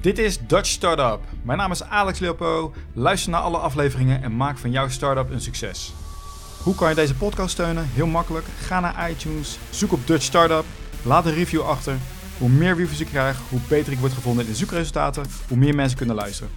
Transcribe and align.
Dit 0.00 0.18
is 0.18 0.38
Dutch 0.46 0.68
Startup. 0.68 1.20
Mijn 1.42 1.58
naam 1.58 1.70
is 1.70 1.82
Alex 1.82 2.18
Leopo. 2.18 2.72
Luister 2.92 3.30
naar 3.30 3.40
alle 3.40 3.56
afleveringen 3.56 4.22
en 4.22 4.36
maak 4.36 4.58
van 4.58 4.70
jouw 4.70 4.88
startup 4.88 5.30
een 5.30 5.40
succes. 5.40 5.92
Hoe 6.62 6.74
kan 6.74 6.88
je 6.88 6.94
deze 6.94 7.14
podcast 7.14 7.50
steunen? 7.50 7.88
Heel 7.92 8.06
makkelijk. 8.06 8.46
Ga 8.60 8.80
naar 8.80 9.10
iTunes, 9.10 9.58
zoek 9.70 9.92
op 9.92 10.06
Dutch 10.06 10.24
Startup, 10.24 10.64
laat 11.02 11.26
een 11.26 11.34
review 11.34 11.60
achter. 11.60 11.96
Hoe 12.38 12.48
meer 12.48 12.76
reviews 12.76 13.00
ik 13.00 13.06
krijg, 13.06 13.38
hoe 13.48 13.60
beter 13.68 13.92
ik 13.92 13.98
word 13.98 14.12
gevonden 14.12 14.44
in 14.44 14.50
de 14.50 14.56
zoekresultaten, 14.56 15.24
hoe 15.48 15.56
meer 15.56 15.74
mensen 15.74 15.98
kunnen 15.98 16.16
luisteren. 16.16 16.52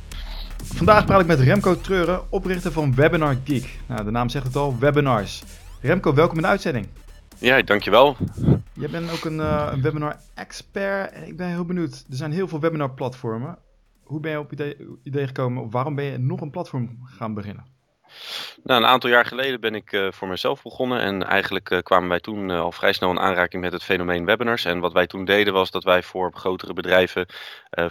Vandaag 0.63 1.05
praat 1.05 1.21
ik 1.21 1.27
met 1.27 1.39
Remco 1.39 1.81
Treuren, 1.81 2.31
oprichter 2.31 2.71
van 2.71 2.95
Webinar 2.95 3.37
Geek. 3.43 3.79
Nou, 3.87 4.03
de 4.03 4.11
naam 4.11 4.29
zegt 4.29 4.45
het 4.45 4.55
al, 4.55 4.75
webinars. 4.79 5.43
Remco, 5.81 6.13
welkom 6.13 6.35
in 6.35 6.41
de 6.41 6.47
uitzending. 6.47 6.87
Ja, 7.37 7.61
dankjewel. 7.61 8.17
Je 8.75 8.89
bent 8.89 9.11
ook 9.11 9.25
een, 9.25 9.37
uh, 9.37 9.69
een 9.71 9.81
webinar-expert 9.81 11.27
ik 11.27 11.37
ben 11.37 11.47
heel 11.47 11.65
benieuwd. 11.65 11.91
Er 12.09 12.15
zijn 12.15 12.31
heel 12.31 12.47
veel 12.47 12.59
webinar-platformen. 12.59 13.57
Hoe 14.03 14.19
ben 14.19 14.31
je 14.31 14.39
op 14.39 14.51
idee, 14.51 14.77
idee 15.03 15.27
gekomen 15.27 15.63
of 15.63 15.71
waarom 15.71 15.95
ben 15.95 16.05
je 16.05 16.17
nog 16.17 16.41
een 16.41 16.51
platform 16.51 16.99
gaan 17.03 17.33
beginnen? 17.33 17.65
Nou, 18.63 18.81
een 18.81 18.89
aantal 18.89 19.09
jaar 19.09 19.25
geleden 19.25 19.59
ben 19.59 19.75
ik 19.75 19.91
uh, 19.91 20.11
voor 20.11 20.27
mezelf 20.27 20.63
begonnen 20.63 20.99
en 20.99 21.23
eigenlijk 21.23 21.69
uh, 21.69 21.79
kwamen 21.79 22.09
wij 22.09 22.19
toen 22.19 22.49
al 22.49 22.71
vrij 22.71 22.93
snel 22.93 23.09
in 23.09 23.19
aanraking 23.19 23.61
met 23.61 23.71
het 23.71 23.83
fenomeen 23.83 24.25
webinars. 24.25 24.65
En 24.65 24.79
wat 24.79 24.93
wij 24.93 25.07
toen 25.07 25.25
deden 25.25 25.53
was 25.53 25.71
dat 25.71 25.83
wij 25.83 26.03
voor 26.03 26.31
grotere 26.33 26.73
bedrijven 26.73 27.25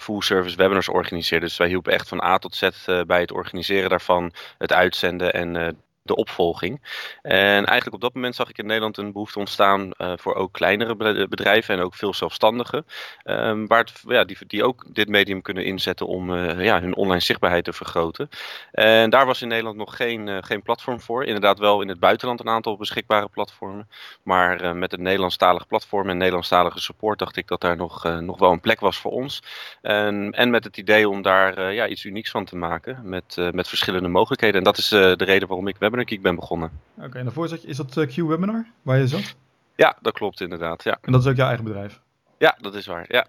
full 0.01 0.21
service 0.21 0.57
webinars 0.57 0.89
organiseerden. 0.89 1.49
Dus 1.49 1.59
wij 1.59 1.69
hielpen 1.69 1.93
echt 1.93 2.09
van 2.09 2.23
A 2.23 2.39
tot 2.39 2.55
Z 2.55 2.69
bij 3.07 3.21
het 3.21 3.33
organiseren 3.33 3.91
daarvan, 3.91 4.33
het 4.59 4.73
uitzenden 4.73 5.33
en 5.33 5.77
de 6.03 6.15
opvolging. 6.15 6.81
En 7.23 7.65
eigenlijk 7.67 7.95
op 7.95 8.01
dat 8.01 8.15
moment 8.15 8.35
zag 8.35 8.49
ik 8.49 8.59
in 8.59 8.67
Nederland 8.67 8.97
een 8.97 9.13
behoefte 9.13 9.39
ontstaan 9.39 9.91
uh, 9.99 10.13
voor 10.17 10.35
ook 10.35 10.53
kleinere 10.53 10.97
bedrijven 11.27 11.75
en 11.75 11.83
ook 11.83 11.95
veel 11.95 12.15
zelfstandigen. 12.15 12.87
Um, 13.25 13.67
waar 13.67 13.79
het, 13.79 14.03
ja, 14.07 14.25
die, 14.25 14.37
die 14.47 14.65
ook 14.65 14.95
dit 14.95 15.09
medium 15.09 15.43
kunnen 15.43 15.65
inzetten 15.65 16.07
om 16.07 16.31
uh, 16.31 16.65
ja, 16.65 16.81
hun 16.81 16.97
online 16.97 17.21
zichtbaarheid 17.21 17.65
te 17.65 17.73
vergroten. 17.73 18.29
En 18.71 19.11
daar 19.11 19.27
was 19.27 19.43
in 19.43 19.49
Nederland 19.49 19.77
nog 19.77 19.97
geen, 19.97 20.45
geen 20.45 20.63
platform 20.63 21.01
voor. 21.01 21.25
Inderdaad 21.25 21.59
wel 21.59 21.81
in 21.81 21.89
het 21.89 22.01
buitenland 22.01 22.41
een 22.41 22.49
aantal 22.49 22.77
beschikbare 22.77 23.29
platformen. 23.29 23.89
Maar 24.23 24.77
met 24.77 24.91
het 24.91 25.01
Nederlandstalige 25.01 25.67
platform 25.67 26.09
en 26.09 26.17
Nederlandstalige 26.17 26.81
support 26.81 27.19
dacht 27.19 27.37
ik 27.37 27.49
dat 27.49 27.61
daar 27.61 27.77
nog, 27.77 28.21
nog 28.21 28.39
wel 28.39 28.53
een 28.53 28.61
plek 28.61 28.81
was 28.81 28.99
voor 28.99 29.13
ons. 29.13 29.43
En, 29.83 30.33
en 30.33 30.51
met 30.51 30.65
het 30.65 30.77
idee 30.77 31.09
om 31.09 31.23
daar 31.23 31.73
ja, 31.73 31.87
iets 31.87 32.05
unieks 32.05 32.31
van 32.31 32.45
te 32.45 32.57
maken 32.57 33.01
met, 33.03 33.37
met 33.53 33.69
verschillende 33.69 34.09
mogelijkheden. 34.09 34.59
En 34.59 34.65
dat 34.65 34.79
is 34.79 34.89
de 34.89 35.25
reden 35.25 35.49
waarom 35.49 35.69
ik 35.69 35.77
web 35.79 35.92
Webinar 35.93 36.09
Geek 36.09 36.23
ben 36.23 36.35
begonnen. 36.35 36.71
Oké, 36.97 37.19
en 37.19 37.25
daarvoor 37.25 37.49
zat 37.49 37.63
je, 37.63 37.69
is 37.69 37.77
dat 37.77 37.97
uh, 37.97 38.07
Q-Webinar 38.07 38.67
waar 38.83 38.99
je 38.99 39.07
zat? 39.07 39.37
Ja, 39.77 39.99
dat 40.01 40.13
klopt 40.13 40.41
inderdaad, 40.41 40.85
ja. 40.85 40.99
En 41.01 41.13
dat 41.13 41.21
is 41.21 41.27
ook 41.27 41.37
jouw 41.37 41.47
eigen 41.47 41.65
bedrijf? 41.65 42.01
Ja, 42.39 42.57
dat 42.61 42.75
is 42.75 42.87
waar, 42.87 43.05
ja. 43.09 43.27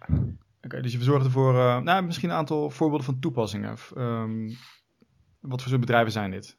Oké, 0.62 0.82
dus 0.82 0.92
je 0.92 0.98
verzorgt 0.98 1.26
ervoor, 1.26 1.54
uh, 1.54 1.80
nou, 1.80 2.04
misschien 2.04 2.30
een 2.30 2.36
aantal 2.36 2.70
voorbeelden 2.70 3.06
van 3.06 3.20
toepassingen. 3.20 3.78
Um, 3.98 4.58
wat 5.40 5.62
voor 5.62 5.70
soort 5.70 5.82
bedrijven 5.82 6.12
zijn 6.12 6.32
dit? 6.32 6.58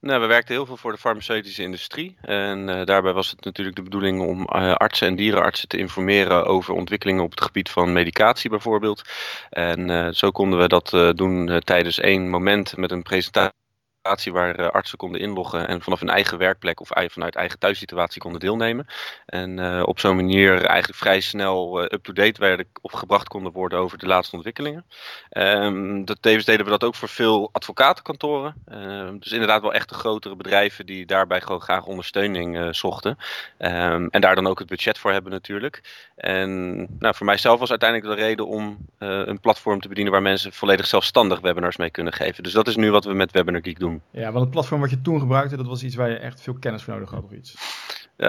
Nou, 0.00 0.20
we 0.20 0.26
werkten 0.26 0.54
heel 0.54 0.66
veel 0.66 0.76
voor 0.76 0.92
de 0.92 0.98
farmaceutische 0.98 1.62
industrie. 1.62 2.16
En 2.20 2.68
uh, 2.68 2.84
daarbij 2.84 3.12
was 3.12 3.30
het 3.30 3.44
natuurlijk 3.44 3.76
de 3.76 3.82
bedoeling 3.82 4.20
om 4.20 4.40
uh, 4.40 4.72
artsen 4.72 5.08
en 5.08 5.16
dierenartsen 5.16 5.68
te 5.68 5.78
informeren 5.78 6.44
over 6.46 6.74
ontwikkelingen 6.74 7.22
op 7.22 7.30
het 7.30 7.42
gebied 7.42 7.70
van 7.70 7.92
medicatie 7.92 8.50
bijvoorbeeld. 8.50 9.02
En 9.50 9.88
uh, 9.88 10.08
zo 10.08 10.30
konden 10.30 10.58
we 10.58 10.68
dat 10.68 11.16
doen 11.16 11.60
tijdens 11.64 12.00
één 12.00 12.30
moment 12.30 12.76
met 12.76 12.90
een 12.90 13.02
presentatie 13.02 13.62
waar 14.32 14.60
uh, 14.60 14.68
artsen 14.68 14.98
konden 14.98 15.20
inloggen 15.20 15.68
en 15.68 15.82
vanaf 15.82 16.00
hun 16.00 16.08
eigen 16.08 16.38
werkplek 16.38 16.80
of 16.80 16.88
vanuit 16.92 17.34
eigen 17.34 17.58
thuissituatie 17.58 18.20
konden 18.20 18.40
deelnemen. 18.40 18.86
En 19.26 19.58
uh, 19.58 19.82
op 19.84 19.98
zo'n 19.98 20.16
manier 20.16 20.64
eigenlijk 20.64 20.98
vrij 20.98 21.20
snel 21.20 21.80
uh, 21.80 21.86
up-to-date 21.88 22.40
werden 22.40 22.66
of 22.80 22.92
gebracht 22.92 23.28
konden 23.28 23.52
worden 23.52 23.78
over 23.78 23.98
de 23.98 24.06
laatste 24.06 24.36
ontwikkelingen. 24.36 24.84
Um, 25.30 26.04
dat, 26.04 26.18
tevens 26.20 26.44
deden 26.44 26.64
we 26.64 26.70
dat 26.70 26.84
ook 26.84 26.94
voor 26.94 27.08
veel 27.08 27.48
advocatenkantoren. 27.52 28.54
Um, 28.72 29.18
dus 29.18 29.32
inderdaad 29.32 29.62
wel 29.62 29.74
echt 29.74 29.88
de 29.88 29.94
grotere 29.94 30.36
bedrijven 30.36 30.86
die 30.86 31.06
daarbij 31.06 31.40
gewoon 31.40 31.60
graag 31.60 31.86
ondersteuning 31.86 32.76
zochten. 32.76 33.18
Um, 33.58 34.08
en 34.10 34.20
daar 34.20 34.34
dan 34.34 34.46
ook 34.46 34.58
het 34.58 34.68
budget 34.68 34.98
voor 34.98 35.12
hebben 35.12 35.32
natuurlijk. 35.32 35.82
En 36.16 36.76
nou, 36.98 37.14
voor 37.14 37.26
mijzelf 37.26 37.58
was 37.58 37.70
uiteindelijk 37.70 38.16
de 38.16 38.22
reden 38.22 38.46
om 38.46 38.86
een 38.98 39.40
platform 39.40 39.80
te 39.80 39.88
bedienen 39.88 40.12
waar 40.12 40.22
mensen 40.22 40.52
volledig 40.52 40.86
zelfstandig 40.86 41.40
webinars 41.40 41.76
mee 41.76 41.90
kunnen 41.90 42.12
geven. 42.12 42.42
Dus 42.42 42.52
dat 42.52 42.68
is 42.68 42.76
nu 42.76 42.90
wat 42.90 43.04
we 43.04 43.14
met 43.14 43.32
Webinar 43.32 43.62
Geek 43.62 43.78
doen. 43.78 43.93
Ja, 44.10 44.32
want 44.32 44.44
het 44.44 44.50
platform 44.50 44.80
wat 44.80 44.90
je 44.90 45.00
toen 45.00 45.20
gebruikte, 45.20 45.56
dat 45.56 45.66
was 45.66 45.82
iets 45.82 45.94
waar 45.94 46.10
je 46.10 46.16
echt 46.16 46.40
veel 46.40 46.58
kennis 46.58 46.82
voor 46.82 46.94
nodig 46.94 47.10
had 47.10 47.24
of 47.24 47.32
iets? 47.32 47.54
Uh, 48.16 48.28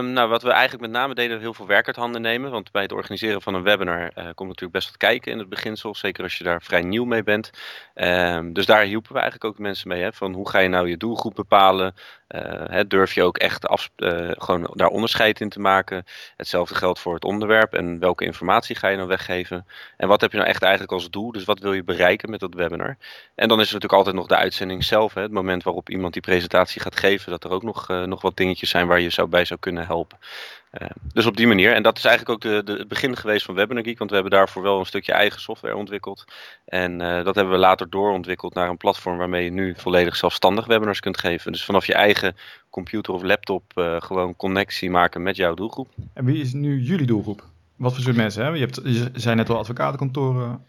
nou, 0.00 0.28
wat 0.28 0.42
we 0.42 0.50
eigenlijk 0.50 0.82
met 0.82 1.00
name 1.00 1.14
deden, 1.14 1.40
heel 1.40 1.54
veel 1.54 1.66
werk 1.66 1.86
uit 1.86 1.96
handen 1.96 2.20
nemen. 2.20 2.50
Want 2.50 2.70
bij 2.70 2.82
het 2.82 2.92
organiseren 2.92 3.42
van 3.42 3.54
een 3.54 3.62
webinar 3.62 4.00
uh, 4.00 4.24
komt 4.24 4.48
natuurlijk 4.48 4.72
best 4.72 4.86
wat 4.86 4.96
kijken 4.96 5.32
in 5.32 5.38
het 5.38 5.48
beginsel. 5.48 5.94
Zeker 5.94 6.22
als 6.22 6.38
je 6.38 6.44
daar 6.44 6.62
vrij 6.62 6.82
nieuw 6.82 7.04
mee 7.04 7.22
bent. 7.22 7.50
Uh, 7.94 8.38
dus 8.52 8.66
daar 8.66 8.82
hielpen 8.82 9.12
we 9.12 9.18
eigenlijk 9.18 9.44
ook 9.44 9.58
mensen 9.58 9.88
mee. 9.88 10.02
Hè, 10.02 10.12
van 10.12 10.32
hoe 10.32 10.48
ga 10.48 10.58
je 10.58 10.68
nou 10.68 10.88
je 10.88 10.96
doelgroep 10.96 11.34
bepalen? 11.34 11.94
Eh, 12.26 12.80
durf 12.88 13.14
je 13.14 13.22
ook 13.22 13.38
echt 13.38 13.66
af, 13.66 13.90
eh, 13.96 14.30
gewoon 14.32 14.70
daar 14.74 14.88
onderscheid 14.88 15.40
in 15.40 15.48
te 15.48 15.60
maken? 15.60 16.04
Hetzelfde 16.36 16.74
geldt 16.74 16.98
voor 16.98 17.14
het 17.14 17.24
onderwerp. 17.24 17.74
En 17.74 17.98
welke 17.98 18.24
informatie 18.24 18.76
ga 18.76 18.88
je 18.88 18.96
dan 18.96 19.06
weggeven? 19.06 19.66
En 19.96 20.08
wat 20.08 20.20
heb 20.20 20.30
je 20.30 20.36
nou 20.36 20.48
echt 20.48 20.62
eigenlijk 20.62 20.92
als 20.92 21.10
doel? 21.10 21.32
Dus 21.32 21.44
wat 21.44 21.58
wil 21.58 21.72
je 21.72 21.84
bereiken 21.84 22.30
met 22.30 22.40
dat 22.40 22.54
webinar? 22.54 22.96
En 23.34 23.48
dan 23.48 23.60
is 23.60 23.66
er 23.66 23.72
natuurlijk 23.74 23.92
altijd 23.92 24.16
nog 24.16 24.26
de 24.26 24.36
uitzending 24.36 24.84
zelf. 24.84 25.14
Hè, 25.14 25.22
het 25.22 25.32
moment 25.32 25.62
waarop 25.62 25.88
iemand 25.90 26.12
die 26.12 26.22
presentatie 26.22 26.80
gaat 26.80 26.98
geven. 26.98 27.30
Dat 27.30 27.44
er 27.44 27.50
ook 27.50 27.62
nog, 27.62 27.88
nog 27.88 28.22
wat 28.22 28.36
dingetjes 28.36 28.70
zijn 28.70 28.86
waar 28.86 29.00
je 29.00 29.10
zou 29.10 29.28
bij 29.28 29.44
zou 29.44 29.60
kunnen 29.60 29.86
helpen. 29.86 30.18
Uh, 30.82 30.88
dus 31.12 31.26
op 31.26 31.36
die 31.36 31.46
manier. 31.46 31.74
En 31.74 31.82
dat 31.82 31.96
is 31.96 32.04
eigenlijk 32.04 32.34
ook 32.34 32.52
de, 32.52 32.62
de, 32.64 32.78
het 32.78 32.88
begin 32.88 33.16
geweest 33.16 33.44
van 33.44 33.54
Webinar 33.54 33.84
Geek. 33.84 33.98
Want 33.98 34.10
we 34.10 34.16
hebben 34.16 34.38
daarvoor 34.38 34.62
wel 34.62 34.78
een 34.78 34.86
stukje 34.86 35.12
eigen 35.12 35.40
software 35.40 35.76
ontwikkeld. 35.76 36.24
En 36.64 36.92
uh, 36.92 37.24
dat 37.24 37.34
hebben 37.34 37.52
we 37.54 37.58
later 37.58 37.90
doorontwikkeld 37.90 38.54
naar 38.54 38.68
een 38.68 38.76
platform 38.76 39.16
waarmee 39.16 39.44
je 39.44 39.50
nu 39.50 39.74
volledig 39.76 40.16
zelfstandig 40.16 40.66
webinars 40.66 41.00
kunt 41.00 41.18
geven. 41.18 41.52
Dus 41.52 41.64
vanaf 41.64 41.86
je 41.86 41.94
eigen 41.94 42.36
computer 42.70 43.14
of 43.14 43.22
laptop 43.22 43.72
uh, 43.74 44.00
gewoon 44.00 44.36
connectie 44.36 44.90
maken 44.90 45.22
met 45.22 45.36
jouw 45.36 45.54
doelgroep. 45.54 45.88
En 46.14 46.24
wie 46.24 46.40
is 46.40 46.52
nu 46.52 46.80
jullie 46.80 47.06
doelgroep? 47.06 47.44
Wat 47.76 47.92
voor 47.94 48.02
soort 48.02 48.16
mensen? 48.16 48.44
Hè? 48.44 48.50
Je, 48.50 48.60
hebt, 48.60 48.80
je 48.84 49.10
zijn 49.12 49.36
net 49.36 49.50
al 49.50 49.58
advocatenkantoren, 49.58 50.64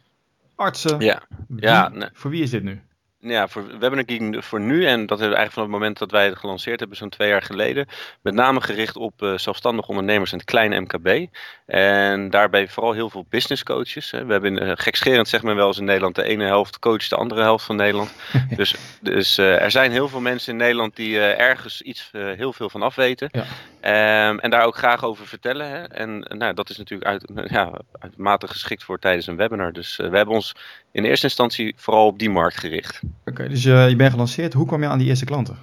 artsen. 0.55 0.99
Ja. 0.99 1.23
Wie, 1.47 1.61
ja 1.61 1.89
nee. 1.89 2.09
Voor 2.13 2.31
wie 2.31 2.43
is 2.43 2.49
dit 2.49 2.63
nu? 2.63 2.81
Ja, 3.27 3.47
voor 3.47 3.79
Webinar 3.79 4.03
Geek 4.05 4.43
voor 4.43 4.59
nu, 4.59 4.85
en 4.85 5.05
dat 5.05 5.17
is 5.17 5.23
eigenlijk 5.23 5.53
van 5.53 5.63
het 5.63 5.71
moment 5.71 5.97
dat 5.97 6.11
wij 6.11 6.25
het 6.25 6.37
gelanceerd 6.37 6.79
hebben, 6.79 6.97
zo'n 6.97 7.09
twee 7.09 7.29
jaar 7.29 7.41
geleden, 7.41 7.87
met 8.21 8.33
name 8.33 8.61
gericht 8.61 8.95
op 8.95 9.21
uh, 9.21 9.37
zelfstandige 9.37 9.89
ondernemers 9.89 10.31
en 10.31 10.37
het 10.37 10.47
kleine 10.47 10.79
MKB. 10.79 11.27
En 11.65 12.29
daarbij 12.29 12.67
vooral 12.67 12.93
heel 12.93 13.09
veel 13.09 13.25
business 13.29 13.63
coaches. 13.63 14.11
Hè. 14.11 14.25
We 14.25 14.31
hebben 14.31 14.63
uh, 14.63 14.71
gekscherend, 14.75 15.27
zeg 15.27 15.41
maar 15.41 15.55
wel 15.55 15.67
eens 15.67 15.77
in 15.77 15.85
Nederland, 15.85 16.15
de 16.15 16.23
ene 16.23 16.45
helft 16.45 16.79
coach 16.79 17.07
de 17.07 17.15
andere 17.15 17.41
helft 17.41 17.65
van 17.65 17.75
Nederland. 17.75 18.13
dus 18.57 18.75
dus 19.01 19.39
uh, 19.39 19.61
er 19.61 19.71
zijn 19.71 19.91
heel 19.91 20.07
veel 20.07 20.21
mensen 20.21 20.51
in 20.51 20.57
Nederland 20.57 20.95
die 20.95 21.19
ergens 21.19 21.81
iets 21.81 22.09
heel 22.13 22.53
veel 22.53 22.69
van 22.69 22.81
afweten. 22.81 23.29
Ja. 23.31 23.43
Um, 23.87 24.39
en 24.39 24.49
daar 24.49 24.65
ook 24.65 24.77
graag 24.77 25.03
over 25.03 25.27
vertellen. 25.27 25.69
Hè. 25.69 25.83
En 25.83 26.19
nou, 26.19 26.53
dat 26.53 26.69
is 26.69 26.77
natuurlijk 26.77 27.09
uit, 27.09 27.31
ja, 27.57 27.81
uitermate 27.91 28.47
geschikt 28.47 28.83
voor 28.83 28.99
tijdens 28.99 29.27
een 29.27 29.35
webinar. 29.35 29.73
Dus 29.73 29.95
we 29.95 30.17
hebben 30.17 30.35
ons 30.35 30.55
in 30.91 31.03
eerste 31.03 31.25
instantie 31.25 31.73
vooral 31.77 32.05
op 32.05 32.19
die 32.19 32.29
markt 32.29 32.57
gericht. 32.57 33.01
Oké, 33.25 33.47
dus 33.47 33.65
uh, 33.65 33.89
je 33.89 33.95
bent 33.95 34.11
gelanceerd. 34.11 34.53
Hoe 34.53 34.65
kwam 34.65 34.81
je 34.81 34.87
aan 34.87 34.97
die 34.97 35.07
eerste 35.07 35.25
klanten? 35.25 35.57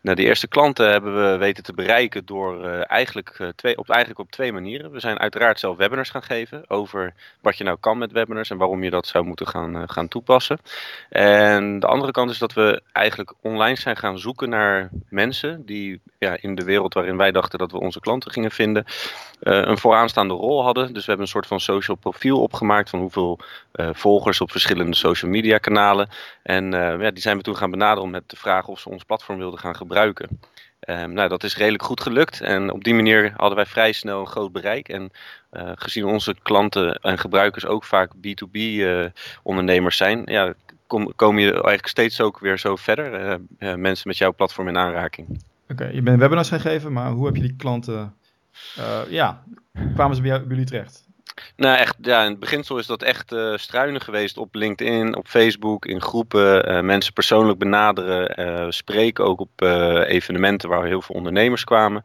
Nou, 0.00 0.16
de 0.16 0.24
eerste 0.24 0.48
klanten 0.48 0.90
hebben 0.90 1.30
we 1.30 1.36
weten 1.36 1.64
te 1.64 1.72
bereiken 1.72 2.26
door 2.26 2.64
uh, 2.64 2.90
eigenlijk, 2.90 3.38
uh, 3.38 3.48
twee, 3.48 3.78
op, 3.78 3.88
eigenlijk 3.88 4.20
op 4.20 4.30
twee 4.30 4.52
manieren. 4.52 4.90
We 4.90 5.00
zijn 5.00 5.18
uiteraard 5.18 5.60
zelf 5.60 5.76
webinars 5.76 6.10
gaan 6.10 6.22
geven 6.22 6.70
over 6.70 7.14
wat 7.40 7.58
je 7.58 7.64
nou 7.64 7.76
kan 7.80 7.98
met 7.98 8.12
webinars 8.12 8.50
en 8.50 8.56
waarom 8.56 8.82
je 8.82 8.90
dat 8.90 9.06
zou 9.06 9.24
moeten 9.24 9.46
gaan, 9.46 9.76
uh, 9.76 9.82
gaan 9.86 10.08
toepassen. 10.08 10.58
En 11.08 11.80
de 11.80 11.86
andere 11.86 12.12
kant 12.12 12.30
is 12.30 12.38
dat 12.38 12.52
we 12.52 12.82
eigenlijk 12.92 13.32
online 13.42 13.76
zijn 13.76 13.96
gaan 13.96 14.18
zoeken 14.18 14.48
naar 14.48 14.90
mensen 15.08 15.66
die 15.66 16.00
ja, 16.18 16.36
in 16.40 16.54
de 16.54 16.64
wereld 16.64 16.94
waarin 16.94 17.16
wij 17.16 17.30
dachten 17.30 17.58
dat 17.58 17.72
we 17.72 17.80
onze 17.80 18.00
klanten 18.00 18.30
gingen 18.30 18.50
vinden, 18.50 18.84
een 19.40 19.78
vooraanstaande 19.78 20.34
rol 20.34 20.62
hadden. 20.62 20.86
Dus 20.86 21.04
we 21.04 21.08
hebben 21.08 21.26
een 21.26 21.32
soort 21.32 21.46
van 21.46 21.60
social 21.60 21.96
profiel 21.96 22.40
opgemaakt 22.40 22.90
van 22.90 23.00
hoeveel 23.00 23.38
volgers 23.72 24.40
op 24.40 24.50
verschillende 24.50 24.96
social 24.96 25.30
media 25.30 25.58
kanalen. 25.58 26.08
En 26.42 26.70
ja, 26.72 27.10
die 27.10 27.22
zijn 27.22 27.36
we 27.36 27.42
toen 27.42 27.56
gaan 27.56 27.70
benaderen 27.70 28.10
met 28.10 28.22
de 28.26 28.36
vraag 28.36 28.68
of 28.68 28.80
ze 28.80 28.88
ons 28.88 29.04
platform 29.04 29.38
wilden 29.38 29.58
gaan 29.58 29.76
gebruiken 29.76 29.87
gebruiken. 29.88 30.28
Um, 30.88 31.12
nou, 31.12 31.28
dat 31.28 31.44
is 31.44 31.56
redelijk 31.56 31.82
goed 31.82 32.00
gelukt. 32.00 32.40
En 32.40 32.72
op 32.72 32.84
die 32.84 32.94
manier 32.94 33.32
hadden 33.36 33.56
wij 33.56 33.66
vrij 33.66 33.92
snel 33.92 34.20
een 34.20 34.26
groot 34.26 34.52
bereik. 34.52 34.88
En 34.88 35.10
uh, 35.52 35.70
gezien 35.74 36.04
onze 36.04 36.34
klanten 36.42 36.94
en 36.94 37.18
gebruikers 37.18 37.66
ook 37.66 37.84
vaak 37.84 38.12
B2B 38.14 38.52
uh, 38.52 39.04
ondernemers 39.42 39.96
zijn, 39.96 40.22
ja, 40.24 40.54
kom, 40.86 41.12
kom 41.16 41.38
je 41.38 41.52
eigenlijk 41.52 41.86
steeds 41.86 42.20
ook 42.20 42.38
weer 42.38 42.58
zo 42.58 42.76
verder. 42.76 43.40
Uh, 43.58 43.74
mensen 43.74 44.08
met 44.08 44.18
jouw 44.18 44.34
platform 44.34 44.68
in 44.68 44.78
aanraking. 44.78 45.42
Oké, 45.68 45.86
je 45.86 46.02
bent 46.02 46.18
webinars 46.18 46.48
gaan 46.48 46.60
geven, 46.60 46.92
maar 46.92 47.10
hoe 47.10 47.26
heb 47.26 47.36
je 47.36 47.42
die 47.42 47.56
klanten, 47.56 48.14
ja, 49.08 49.42
kwamen 49.94 50.16
ze 50.16 50.22
bij, 50.22 50.38
bij 50.38 50.48
jullie 50.48 50.66
terecht? 50.66 51.07
Nou, 51.56 51.76
echt, 51.76 51.96
ja, 52.00 52.22
in 52.24 52.30
het 52.30 52.40
beginsel 52.40 52.78
is 52.78 52.86
dat 52.86 53.02
echt 53.02 53.32
uh, 53.32 53.54
geweest 53.98 54.36
op 54.36 54.54
LinkedIn, 54.54 55.16
op 55.16 55.28
Facebook, 55.28 55.86
in 55.86 56.00
groepen. 56.00 56.70
Uh, 56.70 56.80
mensen 56.80 57.12
persoonlijk 57.12 57.58
benaderen, 57.58 58.40
uh, 58.40 58.66
spreken 58.70 59.24
ook 59.24 59.40
op 59.40 59.62
evenementen 60.06 60.68
waar 60.68 60.84
heel 60.84 61.02
veel 61.02 61.14
ondernemers 61.14 61.64
kwamen. 61.64 62.04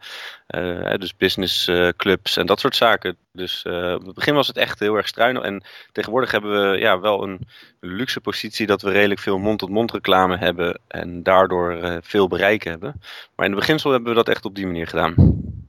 dus 0.97 1.15
businessclubs 1.17 2.37
en 2.37 2.45
dat 2.45 2.59
soort 2.59 2.75
zaken. 2.75 3.17
Dus 3.31 3.63
op 3.65 4.05
het 4.05 4.15
begin 4.15 4.33
was 4.33 4.47
het 4.47 4.57
echt 4.57 4.79
heel 4.79 4.95
erg 4.95 5.07
struinen. 5.07 5.43
En 5.43 5.63
tegenwoordig 5.91 6.31
hebben 6.31 6.71
we 6.71 6.77
ja, 6.77 6.99
wel 6.99 7.23
een 7.23 7.47
luxe 7.79 8.21
positie 8.21 8.67
dat 8.67 8.81
we 8.81 8.91
redelijk 8.91 9.19
veel 9.19 9.37
mond-tot-mond 9.37 9.91
reclame 9.91 10.37
hebben. 10.37 10.79
En 10.87 11.23
daardoor 11.23 11.99
veel 12.01 12.27
bereik 12.27 12.63
hebben. 12.63 13.01
Maar 13.35 13.45
in 13.45 13.51
het 13.51 13.59
beginsel 13.59 13.91
hebben 13.91 14.09
we 14.09 14.15
dat 14.15 14.29
echt 14.29 14.45
op 14.45 14.55
die 14.55 14.65
manier 14.65 14.87
gedaan. 14.87 15.15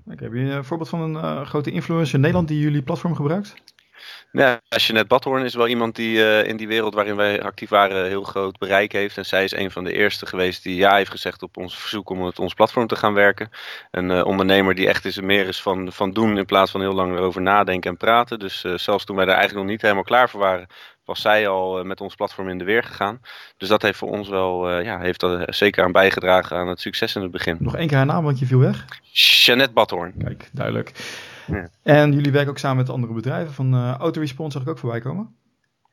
Okay, 0.06 0.28
heb 0.28 0.32
je 0.32 0.40
een 0.40 0.64
voorbeeld 0.64 0.88
van 0.88 1.00
een 1.00 1.14
uh, 1.14 1.46
grote 1.46 1.70
influencer 1.70 2.14
in 2.14 2.20
Nederland 2.20 2.48
die 2.48 2.60
jullie 2.60 2.82
platform 2.82 3.14
gebruikt? 3.14 3.54
Ja, 4.36 4.60
Jeanette 4.68 5.08
Badhoorn 5.08 5.44
is 5.44 5.54
wel 5.54 5.68
iemand 5.68 5.96
die 5.96 6.16
uh, 6.16 6.46
in 6.46 6.56
die 6.56 6.68
wereld 6.68 6.94
waarin 6.94 7.16
wij 7.16 7.42
actief 7.42 7.68
waren 7.68 8.06
heel 8.06 8.22
groot 8.22 8.58
bereik 8.58 8.92
heeft. 8.92 9.16
En 9.16 9.26
zij 9.26 9.44
is 9.44 9.52
een 9.52 9.70
van 9.70 9.84
de 9.84 9.92
eerste 9.92 10.26
geweest 10.26 10.62
die 10.62 10.76
ja 10.76 10.96
heeft 10.96 11.10
gezegd 11.10 11.42
op 11.42 11.56
ons 11.56 11.78
verzoek 11.78 12.10
om 12.10 12.22
op 12.22 12.38
ons 12.38 12.54
platform 12.54 12.86
te 12.86 12.96
gaan 12.96 13.14
werken. 13.14 13.50
Een 13.90 14.10
uh, 14.10 14.24
ondernemer 14.24 14.74
die 14.74 14.88
echt 14.88 15.04
is 15.04 15.20
meer 15.20 15.48
is 15.48 15.62
van, 15.62 15.92
van 15.92 16.10
doen 16.10 16.38
in 16.38 16.44
plaats 16.44 16.70
van 16.70 16.80
heel 16.80 16.94
lang 16.94 17.16
erover 17.16 17.42
nadenken 17.42 17.90
en 17.90 17.96
praten. 17.96 18.38
Dus 18.38 18.60
zelfs 18.60 19.04
toen 19.04 19.16
wij 19.16 19.24
daar 19.24 19.36
eigenlijk 19.36 19.64
nog 19.64 19.74
niet 19.74 19.82
helemaal 19.82 20.04
klaar 20.04 20.30
voor 20.30 20.40
waren, 20.40 20.66
was 21.04 21.20
zij 21.20 21.48
al 21.48 21.84
met 21.84 22.00
ons 22.00 22.14
platform 22.14 22.48
in 22.48 22.58
de 22.58 22.64
weer 22.64 22.82
gegaan. 22.82 23.20
Dus 23.56 23.68
dat 23.68 23.82
heeft 23.82 23.98
voor 23.98 24.10
ons 24.10 24.28
wel, 24.28 24.80
ja, 24.80 24.98
heeft 24.98 25.22
er 25.22 25.54
zeker 25.54 25.84
aan 25.84 25.92
bijgedragen 25.92 26.56
aan 26.56 26.68
het 26.68 26.80
succes 26.80 27.14
in 27.14 27.22
het 27.22 27.30
begin. 27.30 27.56
Nog 27.60 27.76
één 27.76 27.86
keer 27.86 27.96
haar 27.96 28.06
naam, 28.06 28.24
want 28.24 28.38
je 28.38 28.46
viel 28.46 28.58
weg. 28.58 28.84
Jeannette 29.12 29.72
Badhoorn. 29.72 30.14
Kijk, 30.18 30.48
duidelijk. 30.52 30.92
Ja. 31.46 31.68
En 31.82 32.12
jullie 32.12 32.32
werken 32.32 32.50
ook 32.50 32.58
samen 32.58 32.76
met 32.76 32.90
andere 32.90 33.12
bedrijven. 33.12 33.54
Van 33.54 33.74
uh, 33.74 33.94
Autorespons 33.94 34.52
zag 34.52 34.62
ik 34.62 34.68
ook 34.68 34.78
voorbij 34.78 35.00
komen. 35.00 35.36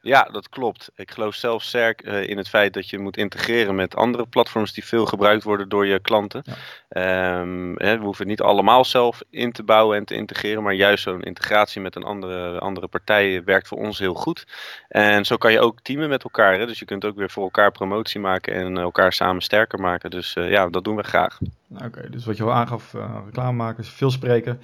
Ja, 0.03 0.23
dat 0.23 0.49
klopt. 0.49 0.91
Ik 0.95 1.11
geloof 1.11 1.35
zelf 1.35 1.63
sterk 1.63 2.07
uh, 2.07 2.29
in 2.29 2.37
het 2.37 2.49
feit 2.49 2.73
dat 2.73 2.89
je 2.89 2.99
moet 2.99 3.17
integreren 3.17 3.75
met 3.75 3.95
andere 3.95 4.25
platforms 4.25 4.73
die 4.73 4.85
veel 4.85 5.05
gebruikt 5.05 5.43
worden 5.43 5.69
door 5.69 5.85
je 5.85 5.99
klanten. 5.99 6.43
Ja. 6.89 7.39
Um, 7.39 7.73
hè, 7.77 7.97
we 7.97 8.03
hoeven 8.03 8.27
niet 8.27 8.41
allemaal 8.41 8.85
zelf 8.85 9.21
in 9.29 9.51
te 9.51 9.63
bouwen 9.63 9.97
en 9.97 10.05
te 10.05 10.15
integreren, 10.15 10.63
maar 10.63 10.73
juist 10.73 11.03
zo'n 11.03 11.21
integratie 11.21 11.81
met 11.81 11.95
een 11.95 12.03
andere, 12.03 12.59
andere 12.59 12.87
partij 12.87 13.43
werkt 13.43 13.67
voor 13.67 13.77
ons 13.77 13.99
heel 13.99 14.13
goed. 14.13 14.45
En 14.87 15.25
zo 15.25 15.37
kan 15.37 15.51
je 15.51 15.59
ook 15.59 15.81
teamen 15.81 16.09
met 16.09 16.23
elkaar. 16.23 16.59
Hè? 16.59 16.65
Dus 16.65 16.79
je 16.79 16.85
kunt 16.85 17.05
ook 17.05 17.15
weer 17.15 17.29
voor 17.29 17.43
elkaar 17.43 17.71
promotie 17.71 18.19
maken 18.19 18.53
en 18.53 18.77
elkaar 18.77 19.13
samen 19.13 19.41
sterker 19.41 19.79
maken. 19.79 20.09
Dus 20.09 20.35
uh, 20.35 20.49
ja, 20.49 20.69
dat 20.69 20.83
doen 20.83 20.95
we 20.95 21.03
graag. 21.03 21.39
Oké, 21.85 22.09
dus 22.09 22.25
wat 22.25 22.37
je 22.37 22.43
al 22.43 22.53
aangaf, 22.53 22.93
uh, 22.93 23.15
reclamemakers, 23.25 23.89
veel 23.89 24.11
spreken. 24.11 24.61